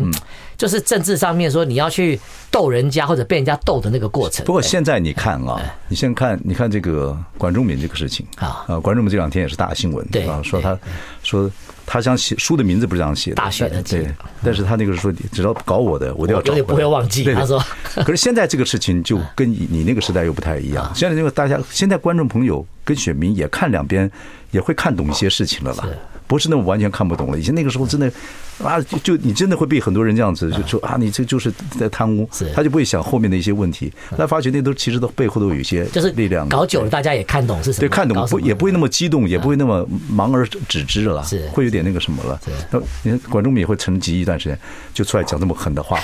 [0.58, 2.20] 就是政治上面说你要去
[2.52, 4.46] 逗人家或者被人家逗的那个过程。
[4.46, 10.78] 不过现在你看啊，你先看，你看这个管仲敏这个事情啊，啊，管仲敏这两天也是大新闻，对啊，说他
[11.24, 11.50] 说。
[11.90, 16.52] 他想写书的名字不是这样写的，大学的对，但是他那个是说，只要搞我的，我都要找。
[16.52, 17.24] 我也不会忘记。
[17.34, 17.64] 他说，
[18.04, 20.86] 可是现在这个事情就跟你你那个时代又不太一样。
[20.94, 24.12] 现在那个大家，现在观众朋友跟选民也看两边，
[24.52, 25.88] 也会看懂一些事情了啦。
[26.28, 27.40] 不是那么完全看不懂了。
[27.40, 28.12] 以前那个时候真的
[28.64, 33.92] 啊，就就你真的会被很多人这样子就说啊，你这就是在贪污，他就不会想后面的一些问题。
[34.18, 36.48] 他发觉那都其实都背后都有一些就是力量。
[36.50, 37.80] 搞久了，大家也看懂是什么？
[37.82, 42.40] 对，看懂不也不会那么激动，也不会那么盲而止之了，是会有点那个什么了。
[42.72, 44.60] 那你看管仲敏也会沉寂一段时间，
[44.94, 45.98] 就出来讲这么狠的话。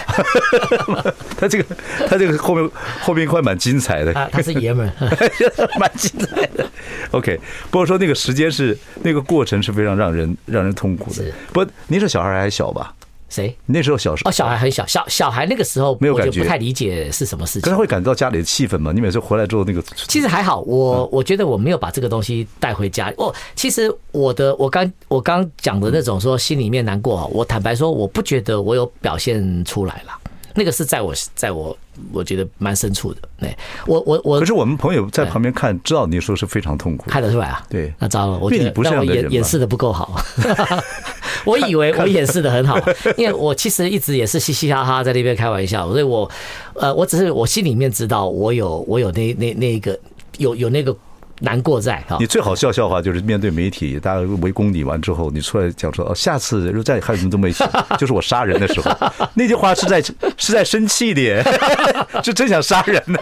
[1.37, 1.75] 他这个
[2.07, 2.69] 他这个后面
[3.01, 4.13] 后面一块蛮精彩的。
[4.31, 5.17] 他是爷们儿，
[5.79, 6.65] 蛮精彩的。
[7.11, 7.37] OK，
[7.69, 10.13] 不过说那个时间是那个过程是非常让。
[10.13, 12.93] 人让人痛苦的，不，您是小孩还小吧？
[13.29, 13.57] 谁？
[13.65, 17.61] 那时候小时候哦，小孩很小，小小孩那个时候没有感觉，不太理解是什么事情。
[17.63, 18.91] 可是会感觉到家里的气氛吗？
[18.93, 20.59] 你每次回来之后，那个其实还好。
[20.61, 23.11] 我我觉得我没有把这个东西带回家。
[23.17, 30.11] 哦，其实我的我刚我刚讲的那种说心里面难过，我坦白说，我不觉得我有表现出来了。
[30.53, 31.75] 那个是在我在我
[32.11, 34.39] 我觉得蛮深处的，对，我我我。
[34.39, 37.63] 可是我们朋友在旁边看，知道你说是非常痛苦，看得出来啊。
[37.69, 40.19] 对，那糟了，我觉得让我演演示的不够好。
[41.45, 42.79] 我以为我演示的很好，
[43.17, 46.29] 因为我其实一直也是嘻嘻哈哈在那边开玩笑，所以我
[46.75, 49.97] 呃，我只是我心里面知道我有我有那那那一个
[50.37, 50.95] 有有那个。
[51.43, 58.89] 难过在哈，你最好笑笑话就是面对媒体，大家围攻你完之后，你出来讲说哦，下次如果再还有什么都没写， 就是我杀人的时候，
[59.35, 60.01] 那句话是在
[60.37, 61.43] 是在生气的，
[62.23, 63.19] 就真想杀人呢。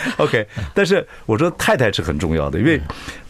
[0.18, 2.80] OK，但是我说太太是很重要的，因为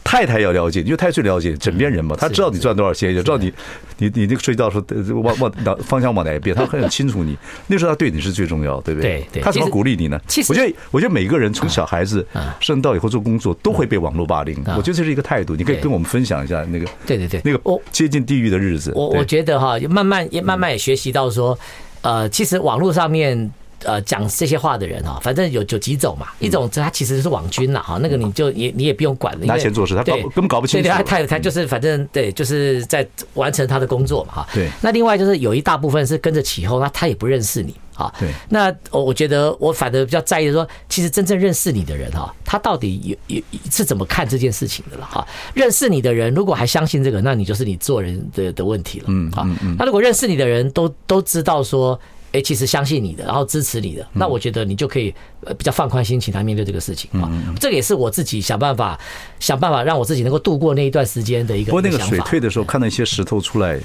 [0.03, 3.51] 太太要了解，因为太太最了解枕边人嘛，他知道你赚多少钱，也知道你
[3.97, 7.37] 你你那个睡觉时候往往哪方向往哪一边，他很清楚你。
[7.67, 9.19] 那时候他对你是最重要，对不对？
[9.19, 9.43] 对对。
[9.43, 10.19] 他怎么鼓励你呢？
[10.27, 12.25] 其实我觉得，我觉得每个人从小孩子
[12.59, 15.55] 生到以后做工作都会被网络霸凌，我觉得这是一个态度。
[15.55, 16.85] 你可以跟我们分享一下那个。
[17.05, 18.91] 对对对，那个接近地狱的日子。
[18.95, 21.57] 我我觉得哈，慢慢也慢慢也学习到说，
[22.01, 23.51] 呃，其实网络上面。
[23.83, 30.87] 呃，讲这些话的人哈，反正有有几种嘛，一种他其实是网军了哈，那个你就也你也不用管了，拿钱做事，他搞根本搞不清楚。
[30.87, 34.47] 对，他他他就是反正对，就是在完成他的工作嘛哈。
[34.53, 34.69] 对。
[34.81, 38.13] 那另外就是有一大部分是跟着起哄，那他也不认识你啊。
[38.19, 38.29] 对。
[38.49, 43.41] 那我我觉得我反正比较在意的说，其实真正认识你的人哈，他到底有有
[43.71, 45.25] 是怎么看这件事情的了哈？
[45.55, 49.05] 认识你的人如果还相信这个，那你就是你做人的的问题了。
[49.07, 49.75] 嗯嗯嗯。
[49.79, 51.99] 那如果认识你的人都都知道说。
[52.31, 55.13] 哎，其实相信你的，然后支持你的，那我觉得你就可以
[55.43, 57.29] 呃比较放宽心情来面对这个事情啊。
[57.59, 58.97] 这个也是我自己想办法
[59.39, 61.65] 想办法让我自己能够度过那一段时间的一个。
[61.65, 63.77] 不过那个水退的时候，看到一些石头出来，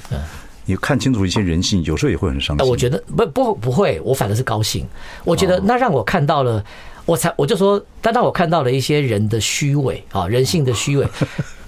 [0.65, 2.67] 你看清楚一些人性，有时候也会很伤心。
[2.67, 4.85] 我觉得不不不会，我反而是高兴。
[5.25, 6.63] 我觉得那让我看到了，
[7.05, 11.05] 我才我就说，但当我看到了一些人的虚伪啊，人性的虚伪。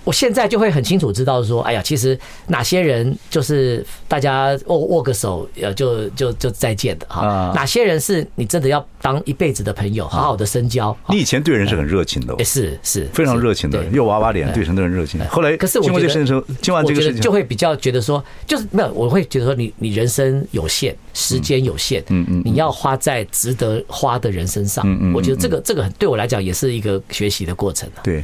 [0.10, 7.52] 我现在就会很清楚知道说，哎呀，其实哪些人就是大家握握个手，呃，就就就再见的哈。
[7.54, 10.98] 哪些人是你真的要当一辈子的朋友，好好的深交。
[11.10, 15.24] 你以前对人是很热情的，是是，非常热情的，又娃娃脸，对人都很热情。
[15.28, 24.84] 后来，可是我觉得，今晚这个事情，就会比较觉得说，就是没有，我会觉得说，你你人生有限，时间有限，嗯嗯，你要花在值得花的人身上。
[24.88, 27.88] 嗯嗯，我觉得这个这个对我来讲也是一个学习的过程。
[28.02, 28.24] 对。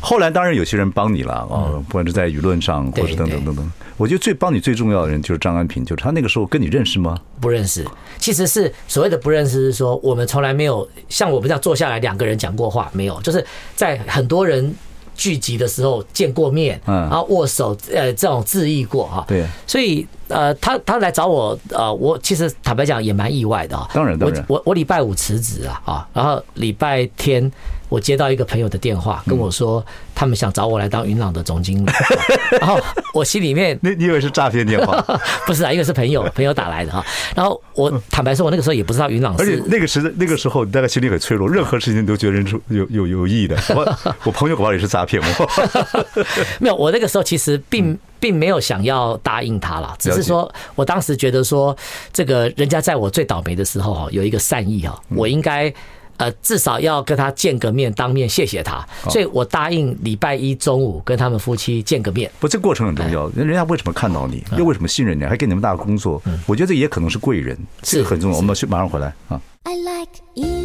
[0.00, 3.72] 后来当然有些人帮你了啊，不管是在舆论上，或是等等等等。
[3.96, 7.18] 我觉得最帮你最重要的人就是张安平，就是他那个时候跟你认识吗？
[7.40, 7.84] 不认识，
[8.18, 14.74] 其实是所谓的不认识，是说我们从来没有像我们这样坐下来两个人讲过话，没有，就是在很多人
[15.14, 19.24] 聚集的时候见过面，嗯，然后握手，呃，这种致意过哈。
[19.26, 23.88] 对，所以呃，他他来找我，呃，我其实坦白讲也蛮意外的啊。
[23.92, 27.50] 当然当然，我我礼拜五辞职啊啊，然后礼拜天。
[27.88, 31.90] 我接到一个朋友的电话，跟我说他们想找我来当云朗的总经理，
[32.60, 32.80] 然后
[33.14, 35.00] 我心里面，你你以为是诈骗电话？
[35.46, 37.06] 不是啊，一个是朋友 朋友打来的哈。
[37.36, 43.56] 然后我坦白说，我那个时候也不知道云朗，而且那个时那个时候你大概心里很脆弱，任何事情都觉得人有有有意义的。
[43.68, 46.24] 我我朋友恐怕也是诈骗我。
[46.58, 51.76] 没有，我那个时候其实并并没有想要答应他了，只是说我当时觉得说，
[52.12, 55.72] 这个人家在我最倒霉的时候哈，有一个善意哈，我应该。
[56.18, 62.30] 呃，至少要跟他见个面，当面谢谢他，所以我答应礼拜一中午跟他们夫妻见个面。
[62.40, 63.28] 不，这过程很重要。
[63.36, 66.22] 人家为什么看到你，又为什么信任你，还给你们大工作？
[66.46, 68.36] 我觉得这也可能是贵人，这个很重要。
[68.38, 69.38] 我们去马上回来啊。
[69.64, 70.55] I like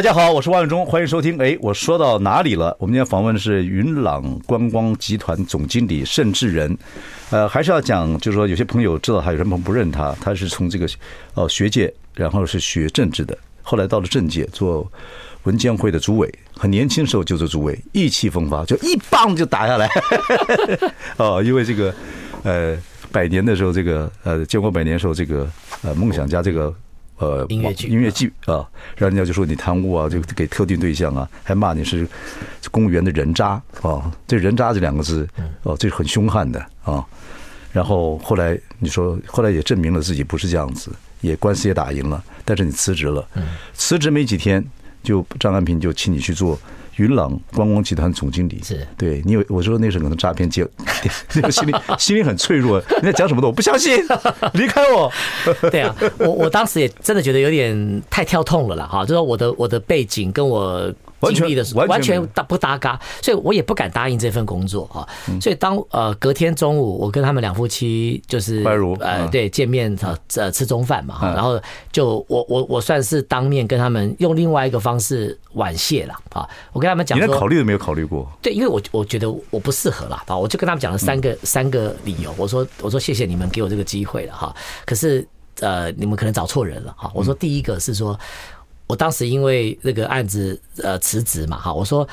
[0.00, 1.36] 大家好，我是万永忠，欢迎收听。
[1.36, 2.74] 哎，我说到哪里了？
[2.80, 6.74] 我们今天访问的是云朗观光集团总经理盛志仁。
[7.28, 10.16] 呃，还是要讲，就是说有些朋友知道他，有些朋友不认他。
[10.18, 10.88] 他是从这个
[11.34, 14.90] 哦学界，然后是学政治的，后来到了政界做
[15.42, 16.32] 文监会的主委。
[16.56, 19.86] 很年轻时候就做主委，意气风发，就一棒就打下来。
[21.18, 21.94] 哦，因为这个
[22.44, 22.74] 呃
[23.12, 25.46] 百年的时候，这个呃建国百年的时候，这个
[25.82, 26.74] 呃梦想家这个。
[27.20, 32.08] 呃，音乐剧，音乐剧啊，然后人家就说你贪污啊，就给特定对象啊，还骂你是
[32.70, 35.28] 公务员的人渣啊，这人渣这两个字，
[35.62, 37.04] 哦，这是很凶悍的啊。
[37.72, 43.28] 然后后来你说，后来也证明了自己不是这样子，也官司也打赢了，但是你辞职了，
[43.74, 44.64] 辞职没几天，
[45.02, 46.58] 就张安平就请你去做。
[47.00, 50.66] 云朗观光集团总经理是对你有，我说那时候可能诈骗接，
[51.34, 52.82] 那个心里心里很脆弱。
[53.00, 53.96] 你在讲什么的，我不相信，
[54.52, 55.10] 离开我。
[55.70, 58.86] 对啊，我我当时也真的觉得有点太跳痛了啦。
[58.86, 60.92] 哈，就说我的我的背景跟我。
[61.28, 65.06] 经历的时候完全搭不搭嘎，所以我也不敢答应这份工作哈。
[65.40, 68.62] 所以当呃隔天中午，我跟他们两夫妻就是
[69.00, 69.96] 呃对见面
[70.36, 71.60] 呃吃中饭嘛，然后
[71.92, 76.48] 就我我我算是当面跟他们用另外一个方式婉谢了啊。
[76.72, 78.30] 我跟他们讲，你连考虑都没有考虑过？
[78.40, 82.34] 对，因为我我觉得我不适合了啊，我就跟他们讲了三个三个理由。
[82.38, 84.54] 我说我说谢谢你们给我这个机会了哈，
[84.86, 85.26] 可是
[85.60, 87.10] 呃你们可能找错人了哈。
[87.14, 88.18] 我说第一个是说。
[88.90, 92.06] 我当时因为那个案子呃辞职嘛哈，我说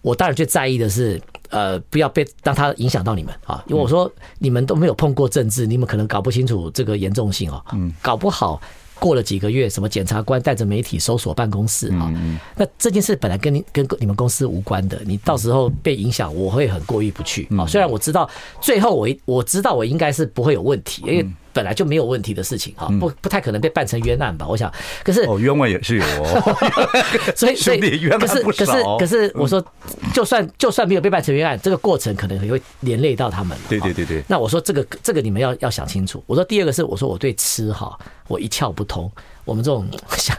[0.00, 8.58] 我当然最在意的是呃不要被让他影响到你们啊，因为我说你们都没有碰过政治，你们可能搞不清楚这个严重性哦，嗯，搞不好
[8.98, 12.10] 过了几个月，什么检察官带着媒体搜索办公室啊，
[12.56, 17.66] 那这件事本来跟你跟你们公司无关的，你到时候被影响，我会很过意不去啊。
[17.66, 18.26] 虽然我知道
[18.58, 21.26] 最后我我知道我应该是不会有问题，因为。
[21.52, 24.46] 本来就没有问题的事情哈，不不太可能被办成冤案吧？
[24.48, 24.72] 我想，
[25.04, 26.56] 可是哦，冤枉也是有哦，
[27.36, 29.64] 所以所以兄弟冤案可是可是可是我说，
[30.12, 33.56] 就算就算没有被办成冤案，这个过程可能也会连累到他们。
[33.68, 36.22] 对对对对，那我说这个这个你们要要想清楚。
[36.26, 39.10] 我说第二个是我说我对吃哈，我一窍不通。
[39.44, 39.86] 我们这种
[40.16, 40.36] 乡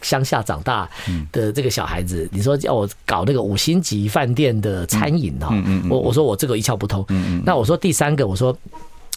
[0.00, 0.88] 乡下长大
[1.30, 5.54] 的这个小孩子，你说要我搞那个五星级饭店的餐饮哈，
[5.90, 7.04] 我我说我这个一窍不通。
[7.44, 8.56] 那我说第三个，我说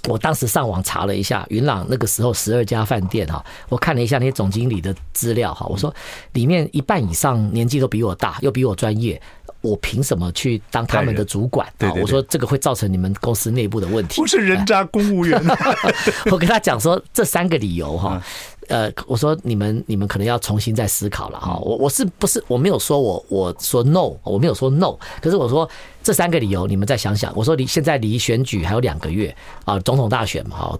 [0.07, 5.93] 我当时上网查了一下云朗那个时候十二家饭店哈，我看了一下那些总经理的资料哈，我说
[6.33, 9.21] 里面一半以上年纪都比我大，又比我专业。
[9.61, 11.67] 我凭什么去当他们的主管？
[11.77, 14.21] 对对对，我说这个会造成你们公司内部的问题。
[14.21, 15.41] 不是人渣公务员。
[16.31, 18.21] 我跟他讲说这三个理由哈，
[18.67, 21.57] 呃，我说你们你们可能要重新再思考了哈。
[21.59, 25.69] 我我是不是我没有说我我说 no，我没有说 no，可是我说
[26.01, 27.31] 这三个理由你们再想想。
[27.35, 30.79] 我说离现在离选举还有两个月啊，总统大选嘛哈。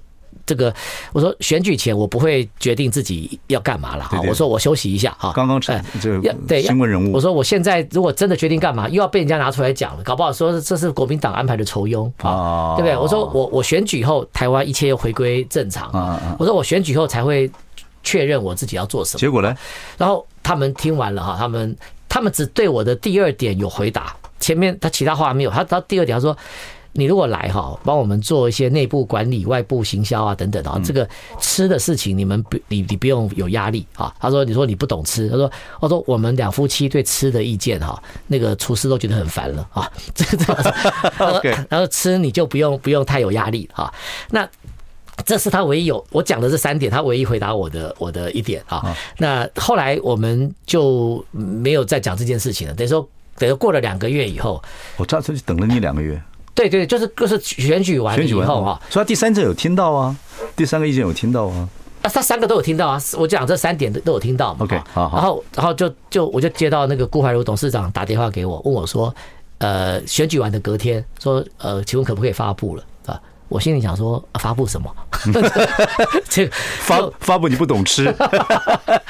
[0.50, 0.74] 这个
[1.14, 5.32] 我说选举前我不会决定自己要干嘛了哈，我说我休息一下哈。
[5.36, 5.72] 刚刚这
[6.20, 12.98] 个对新闻人物，我说我现在如果真的决定干嘛，又要被人家拿出来讲了，搞不好说这是国民党安排的酬庸啊，对不对？
[12.98, 15.92] 我说我我选举后台湾一切又回归正常，
[16.40, 17.48] 我说我选举后才会
[18.02, 19.20] 确认我自己要做什么。
[19.20, 19.56] 结果呢？
[20.00, 21.78] 然后他们听完了哈，他们
[22.10, 25.52] 他们只对我的第二点有回答，前面他其他话没有。
[25.52, 26.36] 他他第二点他说。
[26.94, 31.08] 你如果来哈，帮我们做一些内部管理、外部行销啊等等啊，这个
[31.40, 34.14] 吃的事情你们不你你不用有压力啊。
[34.20, 35.50] 他说：“你说你不懂吃。”他说
[35.80, 39.90] ：“他说我们两夫妻对吃的意见哈，那个厨师都觉得很烦了啊。
[40.14, 43.94] ”这个这个，然后吃你就不用不用太有压力啊。
[44.32, 44.50] 那
[45.26, 48.96] 这是他唯一有我讲的这三点，他唯一回答我的我的一点啊。
[49.18, 52.74] 那后来我们就没有再讲这件事情了。
[52.74, 54.62] 等于说，等于过了两个月以后，
[54.98, 56.20] 我这次就等了你两个月。
[56.54, 60.16] 对对，就是就是选举完以后啊，所以他第三者有听到啊，
[60.56, 61.70] 第三个意见有听到啊，
[62.02, 64.66] 啊，他三个都有听到啊，我讲这三点都都有听到嘛。
[64.66, 69.14] OK，好，然后然后就就我就接到那个顾怀如董事长打电话给我，问我说，
[69.60, 72.84] 呃，选举完的隔天说，呃，请问可不可以发布了？
[73.50, 74.96] 我心里想说，发布什么？
[76.30, 76.48] 这
[76.80, 78.14] 发发布你不懂吃。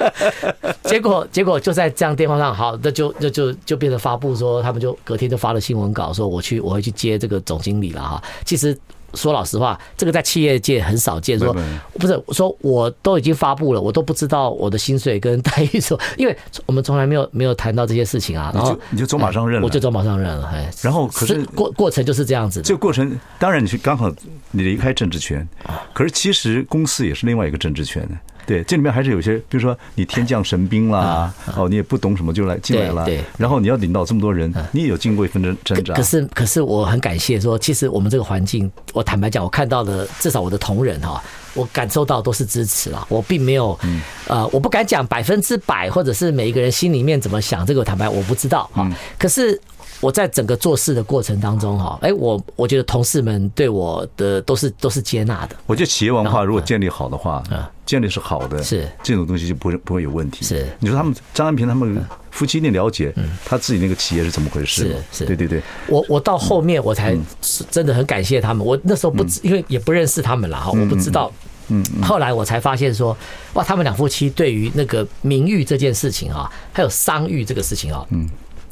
[0.84, 8.24] 结果结果就在这样电话上，好，那就就就就变成发布说，他们就隔天就发了新闻稿，说我去我会去接这个总经理了哈。
[8.44, 8.76] 其实。
[9.14, 11.38] 说老实话，这个在企业界很少见。
[11.40, 11.56] 说
[11.94, 18.52] 不是，说我都已经发布了，我都不知道我的薪水跟待遇说，因为 我们从来没有没有谈到这些事情啊。
[18.54, 20.48] 然后你就走马上任了，我就走马上任了。
[20.54, 22.62] 哎，然后可是过过程就是这样子。
[22.62, 24.12] 这个过程当然你是刚好
[24.52, 25.48] 你离开政治圈，
[25.94, 28.16] 可是其实公司也是另外一个政治圈的。
[28.50, 35.94] 对，这里面还是有些，比如说你天降神兵啦，哦，你也不懂什么就来进来了，对，然后你要领导这么多人，你也有经过一份挣挣扎。
[35.94, 41.22] 可是，可是我很感谢说，其实我们这个环境，我坦白讲，我看到的至少我的同仁哈，
[41.54, 43.80] 我感受到都是支持了，我并没有，
[44.28, 48.90] 呃，我不敢讲百分之百，或者是每一个人心里面怎么想，这个坦白我不知道哈。
[49.20, 49.62] 可是。
[50.02, 55.56] 我在整个做事的过程当中，哈，哎，我我觉得同事们对我的都是都是接纳的。
[55.66, 57.44] 我觉得企业文化如果建立好的话，
[57.86, 60.46] 建立是好的，是这种东西就不会不会有问题。
[60.46, 64.96] 是你说他们张安平他们夫妻一定了解，他自己那个企业是怎么回事？
[65.12, 65.62] 是是，对对对。
[65.88, 67.18] 我我到后面我才
[67.70, 68.66] 真的很感谢他们。
[68.66, 71.32] 我那时候不知因为也不认识他们了哈，我不知道。
[71.68, 71.84] 嗯。
[72.02, 73.18] 后来我才发现说，
[73.54, 78.30] 哇，他们两夫妻对于那个名誉这件事情啊，还有商誉这个事情啊，嗯。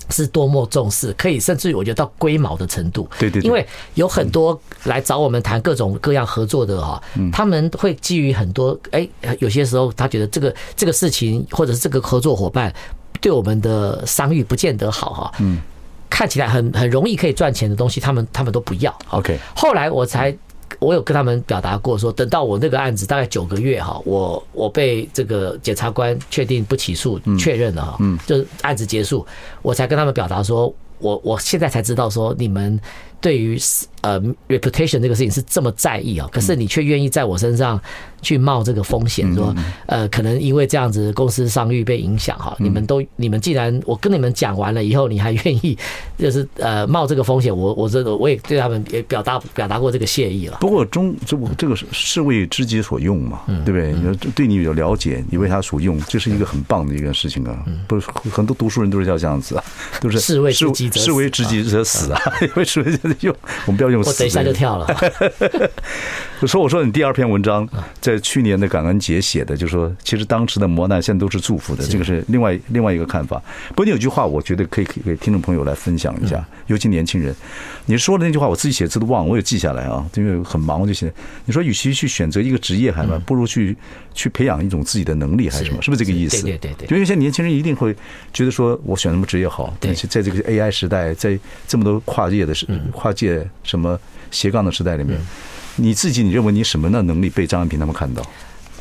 [0.10, 3.10] 是多么重视，可以甚至于我觉得到龟毛的程度。
[3.20, 3.66] 对对，因为
[3.96, 9.08] 有很多来找我们谈各种各样合作的哈，他们会基于很多哎，
[9.40, 12.74] 有些时候他觉得这个这个事情或者是这个合作伙伴
[13.20, 15.32] 对我们的商誉不见得好哈。
[15.40, 15.60] 嗯，
[16.10, 18.98] 看起来很很容易可以赚钱的东西，他们他们都不要。
[19.10, 20.36] OK，后来我才。
[20.80, 29.26] 我有跟他们表达过，说等到我那个案子大概九个月哈，我我被这个检察官确定不起诉确认了哈，嗯，就是案子结束，
[29.62, 32.80] 我才跟他们表达说，我我现在才知道说你们。
[33.20, 33.58] 对于
[34.02, 37.80] 呃 reputation 这个事情是这么在意啊，可是你却愿意在我身上
[38.22, 39.54] 去冒这个风险，说
[39.88, 45.78] 呃可能因为这样子公司商誉被影响哈，你们都你们既然我跟你们讲完了以后，你还愿意
[46.18, 50.58] 就是呃冒这个风险，我我这个我也对他们也表达表达过这个谢意了。
[50.60, 53.94] 不过中这这个是是为知己所用嘛，对不对？
[53.94, 57.66] 你说对你有了解，你为他所用，这是一个很棒的一个事情啊。
[57.88, 59.64] 不是很多读书人都是要这样子啊，
[60.02, 62.22] 都是士为知己者士为知己者死啊，
[62.56, 62.98] 为士为。
[63.22, 64.02] 用我们不要用。
[64.02, 64.88] 我等一下就跳了。
[66.40, 67.68] 我说我说你第二篇文章
[68.00, 73.42] 在去年的感恩节写的，就是说其实当时的磨难现在都是祝福的，这个是另外另外一个看法。
[73.70, 77.36] 不过你有句话，我觉得可以给听众朋友来分享一下，尤其年轻人，
[77.88, 81.12] 你说的那句话我自己写字都忘了，我有记下来啊，因为很忙我就写。
[81.46, 83.76] 你说与其去选择一个职业还嘛，不如去
[84.14, 85.82] 去培养一种自己的能力还是什么？
[85.82, 86.44] 是不是这个意思？
[86.44, 86.88] 对对对。
[86.90, 87.96] 因为现在年轻人一定会
[88.32, 93.77] 觉得说我选什么职业好，对，在这个 AI 时代，在这么多跨界的时跨界什么
[94.32, 95.20] 斜杠的时代里面。
[95.80, 98.24] 你自己，你认为你什么的能力被张安平他们看到？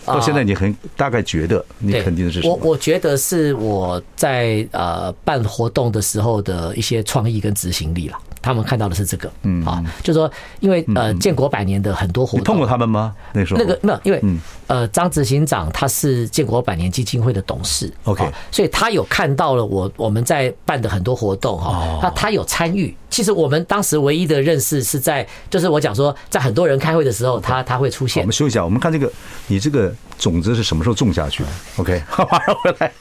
[0.07, 2.55] 到现在你很大概觉得你肯定是什么？
[2.55, 8.17] 我我觉得是我在呃办活动的时候的一些创意跟执行力了。
[8.47, 9.65] 他们看到的是这个，嗯。
[9.67, 10.31] 啊，就是说，
[10.61, 13.13] 因为呃，建国百年的很多活动，你碰过他们吗？
[13.33, 13.59] 那时候？
[13.59, 14.23] 那个没有，因为
[14.69, 22.97] 呃，张执行长他是建国百年基金会的董事，OK，所以他有看到了我我们在办的很多活动哈，那他有参与。
[23.11, 28.23] 其实我们当时唯一的认识是在，就是我讲说，在很多人开会的时候，他他会出现。
[28.23, 29.11] 我们休息一下，我们看这个，
[29.49, 31.43] 你这个种子是什么时候种下去？
[31.43, 32.93] 的？OK， 好，马上回来。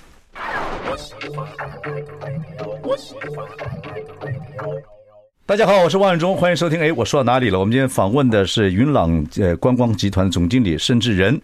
[5.48, 6.80] 大家好，我是王伟忠，欢迎收听。
[6.80, 7.60] 哎，我说到哪里了？
[7.60, 11.40] 我们今天访问的是云朗呃观光集团总经理申志仁。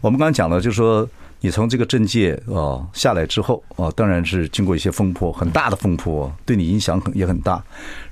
[0.00, 1.06] 我们刚才讲了，就是说
[1.40, 7.60] 你从这个政界啊下来之后啊，当然是经过一些风波，很大的风波，对你影响很也很大。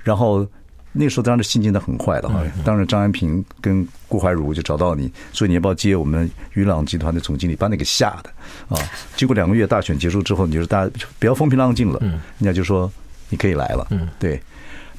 [0.03, 0.45] 然后
[0.91, 2.43] 那时候当然心情都很坏的哈。
[2.65, 8.83] 当然张安平跟顾怀如就找到你，所以你要不要接我们云朗集团的总经理，把你给吓的啊。
[9.15, 12.91] 经过两个月大选结束之后，你就说大家不要风平浪静了，人家就说
[13.29, 14.43] 你可以来了，嗯，对。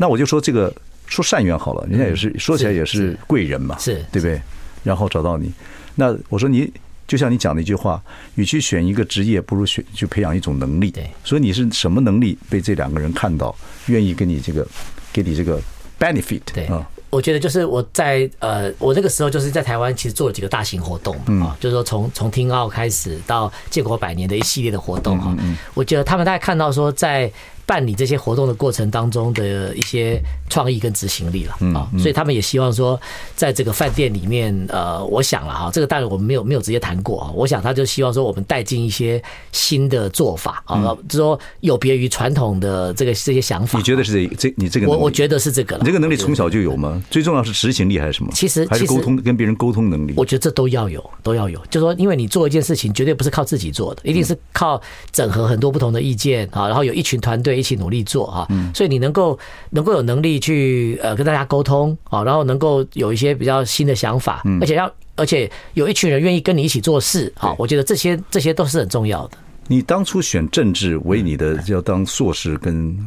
[0.01, 0.73] 那我就说这个
[1.07, 4.41] 说善缘好了，人家也是说起来也是贵人嘛，是对不对？
[4.81, 5.51] 然后找到你，
[5.95, 6.71] 那我说你
[7.05, 8.01] 就像你讲的一句话，
[8.35, 10.89] 与其选一个职业，不如选去培养一种能力。
[10.89, 13.53] 对，所以你是什么能力被这两个人看到，
[13.87, 14.65] 愿意跟你这个
[15.11, 15.61] 给你这个
[15.99, 16.39] benefit？
[16.53, 25.35] 对啊，我觉得就是我在呃，我那个时候就是在台湾，其实做了几个大型活动啊，就是说从从听奥开始到建国百年的一系列的活动哈，
[25.73, 27.29] 我觉得他们大概看到说在。
[27.69, 32.99] 办理这些活动的过程当中的一些创意跟执行力了啊，所以他们也希望说，
[33.35, 43.77] 在这个饭店里面，呃，我想了哈，这个当然我们没有没有直接谈过啊，我想他就希望说我们带进一些新的做法啊，就说有别于传统的这个这些想法。
[43.77, 44.87] 你觉得是这这你这个？
[44.87, 45.81] 我我觉得是这个了。
[45.83, 46.99] 你这个能力从小就有吗？
[47.11, 48.31] 最重要是执行力还是什么？
[48.33, 50.15] 其实还是沟通跟别人沟通能力。
[50.17, 51.59] 我觉得这都要有，都要有。
[51.69, 58.45] 就是说，因为你做一件事情，绝对不是靠自己做的，一定是靠整合很多不同的意见啊，然后有一群团队一起努力做啊。
[58.49, 59.37] 嗯，所以你能够
[59.69, 69.37] 能够有能力去呃跟大家沟通啊，然后能够有一些比较新的想法，而且要而且有一群人愿意跟你一起做事啊，我觉得这些这些都是很重要的。
[69.67, 72.97] 你当初选政治为你的要当硕士跟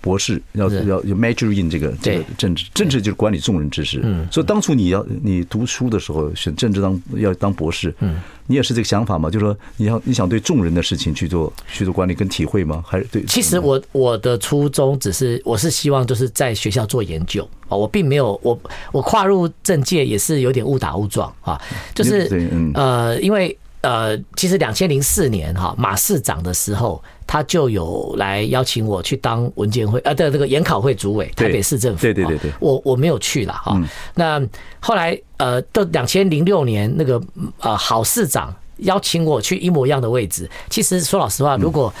[0.00, 4.00] 博士，要要要 major in 这个这个政治，政治就是管理众人之事。
[4.02, 9.30] 嗯，所以当初你要你读书的时候选政治当要当博士，嗯，你也是这个想法吗？
[9.30, 12.82] 就是说你要你想对众人的事情去做去做管理跟体会吗？
[12.86, 13.24] 还是对？
[13.24, 18.58] 其实我我的初衷只是我是希望就是在学校做研究啊，我并没有我
[18.92, 21.60] 我跨入政界也是有点误打误撞啊，
[21.94, 23.56] 就是呃因为。
[23.82, 32.02] 呃，其实两千零四年哈马市长的时候，他就有来邀请我去当文建会呃的这个研考会主委，台北市政府。
[32.02, 33.80] 对对对对，我我没有去了哈。
[34.16, 34.44] 那
[34.80, 37.22] 后来呃，到两千零六年那个
[37.60, 40.50] 呃郝市长邀请我去一模一样的位置。
[40.68, 41.94] 其实说老实话，如果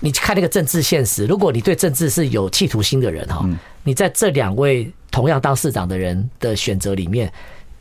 [0.00, 3.46] 你看那个政治现实，如果你对政治是有企图心的人哈，
[3.84, 7.30] 你在这两位同样当市长的人的选择里面。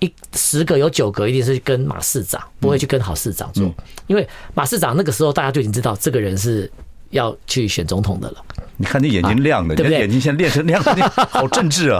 [0.01, 3.69] 一十个有九个一定是跟马市长，不会去跟郝市长做，
[4.07, 6.71] 因为马市长那个时候大家就已经知道这个人是
[7.09, 8.37] 要去选总统的了。
[8.81, 9.99] 你看你眼睛亮的，对不对？
[9.99, 11.99] 眼睛现在练成亮的， 好政治啊！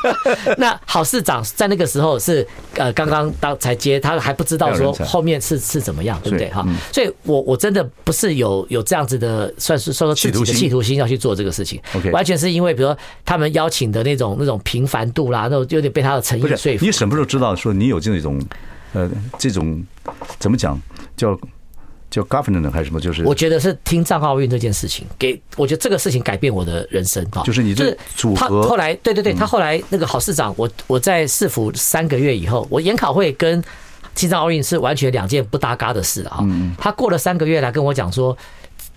[0.58, 6.50] 那郝市长在那个时候是呃刚刚当才接，他还不知道说后面是是怎么样，对不对？
[6.50, 11.80] 哈，所以我我真的不是有有这样子的，算是说自己的企图心要去做这个事情。
[11.94, 16.84] OK，完全是因为比如说他们邀请的那种那种平凡度啦，那种有点被他的诚意说服。
[16.84, 18.38] 你什么时候知道说你有这种
[18.92, 19.82] 呃这种
[20.38, 20.78] 怎么讲
[21.16, 21.38] 叫？
[22.10, 23.00] 叫 governor 还是什么？
[23.00, 27.42] 就是我觉得是听藏奥运这件事情，给我觉得这个事情改变我的人生啊。
[27.44, 33.62] 就是你这组合，他后来对对对，他后来那个郝市长，我我在市府三个月以后，我研考会跟
[34.16, 36.44] 青藏奥运是完全两件不搭嘎的事啊。
[36.76, 38.36] 他过了三个月来跟我讲说，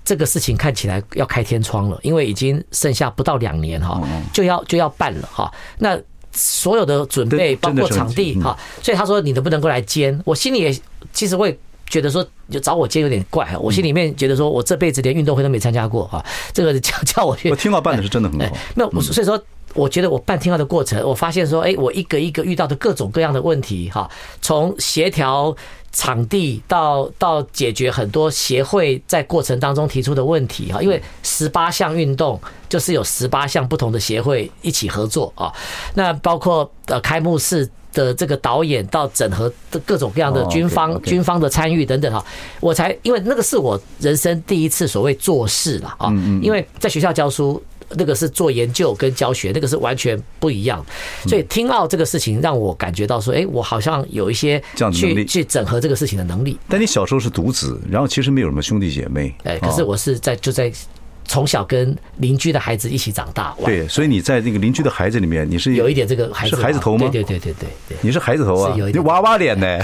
[0.03, 4.01] 这个事情看起来要开天窗了，因为已经剩下不到两年哈，
[4.33, 5.51] 就要就要办了哈。
[5.77, 5.95] 那
[6.31, 10.19] 所有的准备包括场地哈，所以他说你能不能够来兼？
[10.25, 10.75] 我心里也
[11.13, 11.55] 其实会。
[11.93, 17.51] 觉得说就找我接有点怪，我心里面觉得说我这辈子连运动会都没参加过哈，这个叫 叫我去。
[17.51, 18.57] 我听到办的是真的很好。
[18.73, 19.39] 那我所以说。
[19.75, 24.07] 我觉得我办听到的过程，我发现说，哎，我一个一个遇到的各种各样的问题，哈，
[24.39, 25.55] 从协调
[25.91, 32.39] 场地到到解决很多协会在过程当中提出的问题，哈，因为十八项运动
[32.69, 35.51] 就是有十八项不同的协会一起合作啊，
[35.95, 42.25] 那包括呃开幕式的这个导演到整合的各种各样的军方军方的参与等等哈，
[42.59, 46.09] 我才因为那个是我人生第一次所谓做事了啊，
[46.41, 47.61] 因为在学校教书。
[47.95, 50.83] 那个是做研究跟教学，那个是完全不一样。
[51.27, 54.59] 所以听奥这个事情让我感觉到说，哎，我好像有一些
[54.91, 56.57] 去去整合这个事情的能力。
[56.67, 59.35] 但你小时候是独子，然后其实没有什么兄弟姐妹。
[59.43, 60.73] 哎，可是我是在就在。
[61.33, 67.09] 从小跟邻居的孩子一起长大，对，所以你在那个邻居的孩子里面，你是有一点这个孩子，是孩子头吗？
[67.11, 69.03] 对对对对对，你是孩子头啊，有一点。
[69.03, 69.79] 娃娃脸呢，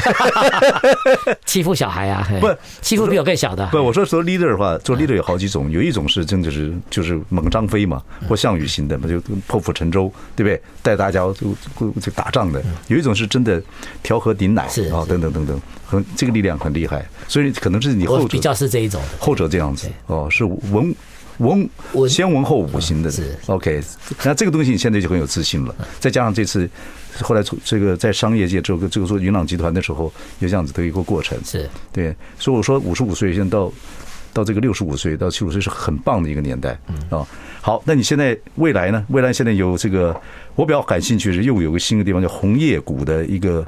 [1.47, 2.47] 欺负小孩啊，不
[2.81, 3.65] 欺负比我更小的。
[3.71, 10.61] 不，我说说 leader 的话，做 leader 有好几种，有一种是真的是就是猛张飞嘛，或项羽型的嘛，就破釜沉舟，对不对？
[10.83, 11.55] 带大家就
[11.99, 12.63] 就打仗的。
[12.89, 13.59] 有一种是真的
[14.03, 20.95] 调和顶奶啊，等等等等，很这个力量很厉害，所以可能是你后者比较是这一种，后者这样子哦，是文。
[21.39, 21.69] 文
[22.07, 23.81] 先文后武行的，是 OK。
[24.23, 25.73] 那这个东西你现在就很有自信了。
[25.99, 26.69] 再加上这次
[27.21, 32.15] 后来从这个在商业界这个这个做云朗集团的时候，有这样子的一个过程，是对。
[32.37, 33.71] 所以我说五十五岁现在到
[34.33, 36.77] 到这个六十五岁到七十五岁是很棒的一个年代
[37.09, 37.25] 啊。
[37.61, 39.05] 好，那你现在未来呢？
[39.09, 40.15] 未来现在有这个
[40.55, 43.65] 我比较感兴趣是又有个新的地方叫红叶谷的一个。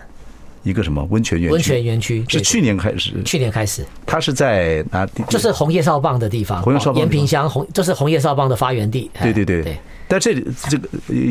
[0.64, 1.54] 一个什么温泉园区？
[1.54, 5.12] 温泉园区是去年开始，去年开始，它是在哪里？
[5.30, 9.10] 就是红叶少棒的地方，红叶少棒，延平乡红，就是红叶少棒的发源地。
[9.22, 9.78] 对对对。
[10.12, 10.90] 但这里这个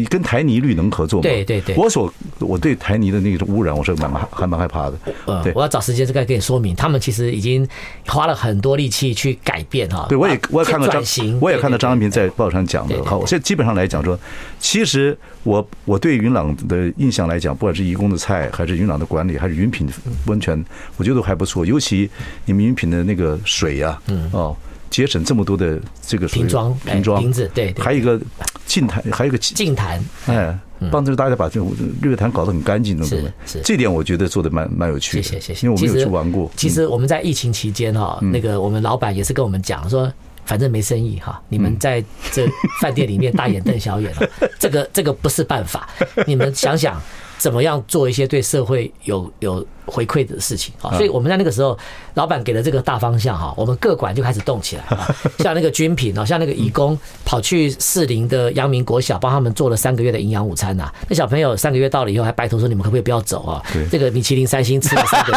[0.08, 1.22] 跟台泥绿能合作吗？
[1.22, 4.98] 对对对，我所我对台泥的那种污染，我是蛮还蛮害怕的。
[5.26, 7.68] 呃，我要找时间再跟你说明，他们其实已经
[8.06, 10.06] 花了很多力气去改变哈。
[10.08, 11.04] 对，我也我也看到张，
[11.42, 13.04] 我也看到张安平在报上讲的。
[13.04, 14.18] 好，现在基本上来讲说，
[14.58, 19.86] 其实我我对云朗的印象来讲，不管是移工的菜，还是云朗的管理，还是云品
[20.24, 20.64] 温泉，
[20.96, 21.66] 我觉得都还不错。
[21.66, 22.08] 尤其
[22.46, 24.56] 你们云品的那个水呀，嗯哦。
[24.90, 28.20] 节省这么多的这个瓶装瓶装瓶子，对，还有一个
[28.66, 30.58] 净坛，还有一个净坛，哎，
[30.90, 31.66] 帮助大家把这个
[32.02, 33.32] 日月潭搞得很干净，对不对？
[33.46, 35.22] 是，这点我觉得做的蛮蛮有趣的。
[35.22, 36.50] 谢谢谢谢，因为我没有去玩过。
[36.56, 40.12] 其实我们在疫情期间哈，那个我们老板也是跟我们讲说，
[40.44, 42.48] 反正没生意哈，你们在这
[42.80, 44.12] 饭店里面大眼瞪小眼，
[44.58, 45.88] 这个这个不是办法，
[46.26, 47.00] 你们想想。
[47.40, 50.92] 怎么样做一些对社会有有回馈的事情啊？
[50.92, 51.76] 所以我们在那个时候，
[52.12, 55.08] 老板给了这个大方向哈，我们各馆就开始动起来啊。
[55.40, 60.92] 像那个军品啊，像那个义工跑去士林的阳明国小，帮他们做了三个月的营养午餐呐。
[61.08, 65.32] 那小朋友三个月到了以后，还拜托说：“你们可不可以不要走啊？”这个米其林三星吃了三个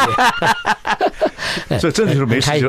[1.71, 2.61] 月， 所以真的就是没 开，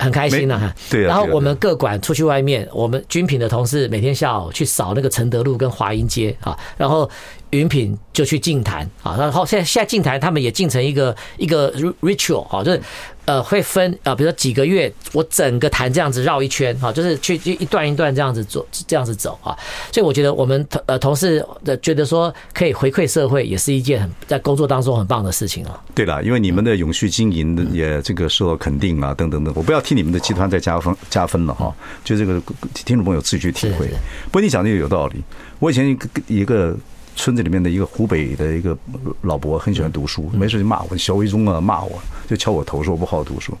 [0.00, 0.74] 很开心呐。
[0.90, 1.02] 对。
[1.02, 7.08] 然后我们各馆出去外面，我们军品的同事每天下午去扫那个承德路跟华阴街啊，然后。
[7.52, 12.80] 云品就去净坛啊，然后现在现在净坛他们也进成一个一个 ritual 啊，就是
[13.26, 19.52] 呃会分啊，比如说几个月我整个坛这样子绕一圈啊，就是去一段一段这样子做这样子走啊，
[19.92, 25.78] 所以我觉得我们同呃同事的觉得说可以回馈社会，也是一件很在工作当中很棒的事情啊。
[25.94, 31.70] 对了，因为你们的永续经营也这个受到肯定啊，等等等，我不要替你们的集团再加分加分了哈，
[32.02, 32.40] 就这个
[32.72, 33.88] 听众朋友自己去体会。
[34.26, 35.22] 不过你讲的也有道理，
[35.58, 36.74] 我以前一个一个。
[37.14, 38.76] 村子里面的一个湖北的一个
[39.22, 43.56] 老伯很喜欢读书，没事就骂我，小维宗啊骂我，就敲我头说我不好好读书。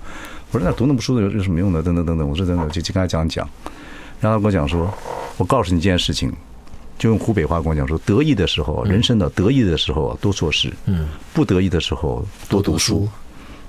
[0.50, 1.82] 我说那读那么书的有有什么用呢？
[1.82, 2.28] 等等等等。
[2.28, 3.48] 我说真的，就就跟他讲讲。
[4.20, 4.92] 然后他跟我讲说，
[5.36, 6.32] 我告诉你一件事情，
[6.98, 13.08] 就用湖北话跟我讲说，得意的时候，人生的得意的时候多做事，嗯，不得意的时候多读书。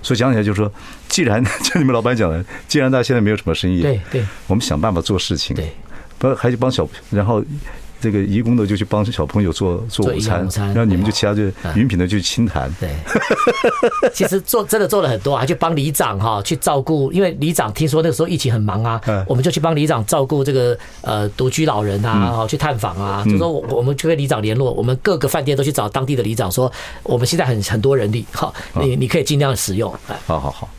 [0.01, 0.71] 所以讲起来就是说，
[1.07, 5.71] 既然就你们老板讲的，既然大家现在没有什么生意，对对，我们想办法做事情，对，
[6.17, 7.43] 不还是帮小，然后。
[8.03, 11.43] 这个义工的就去帮小朋友做做午餐，然后你们就其他就
[11.73, 12.69] 云品的就去清谈。
[12.77, 12.89] 对，
[14.13, 26.69] 其实做真的做了很多，还去帮里长哈去照顾，因为里长听说那个时候疫情很忙啊，我们就去帮里长照顾这个呃独居老人啊，去探访啊，就说我我们就跟里长联络，我们各个饭店都去找当地的里长说，
[27.03, 29.89] 我们现在很很多人力，好，你你可以尽量使用。
[30.25, 30.69] 好好好，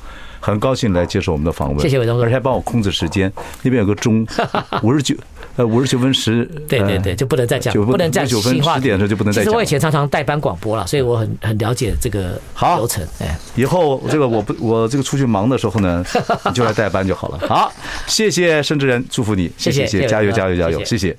[0.45, 3.33] 很高兴来接受我们的访问，谢谢伟东哥，而且还帮我控制时间，
[3.63, 4.27] 那边有个钟
[4.85, 5.15] 五十九。
[5.57, 8.75] 呃，五十九分十，对对对，就不能再讲，不能再新话。
[8.75, 9.45] 十点的时候就不能再讲。
[9.45, 12.41] 其实我以前常常代班广播了，所以我很很了解这个
[12.77, 13.07] 流程。
[13.21, 16.05] 哎，以后这个我不我这个出去忙的时候呢，
[16.47, 17.39] 你就来代班就好了。
[17.47, 17.73] 好，
[18.09, 21.17] 谢谢盛智仁，祝福你，谢谢谢谢，加油加油加油，谢谢。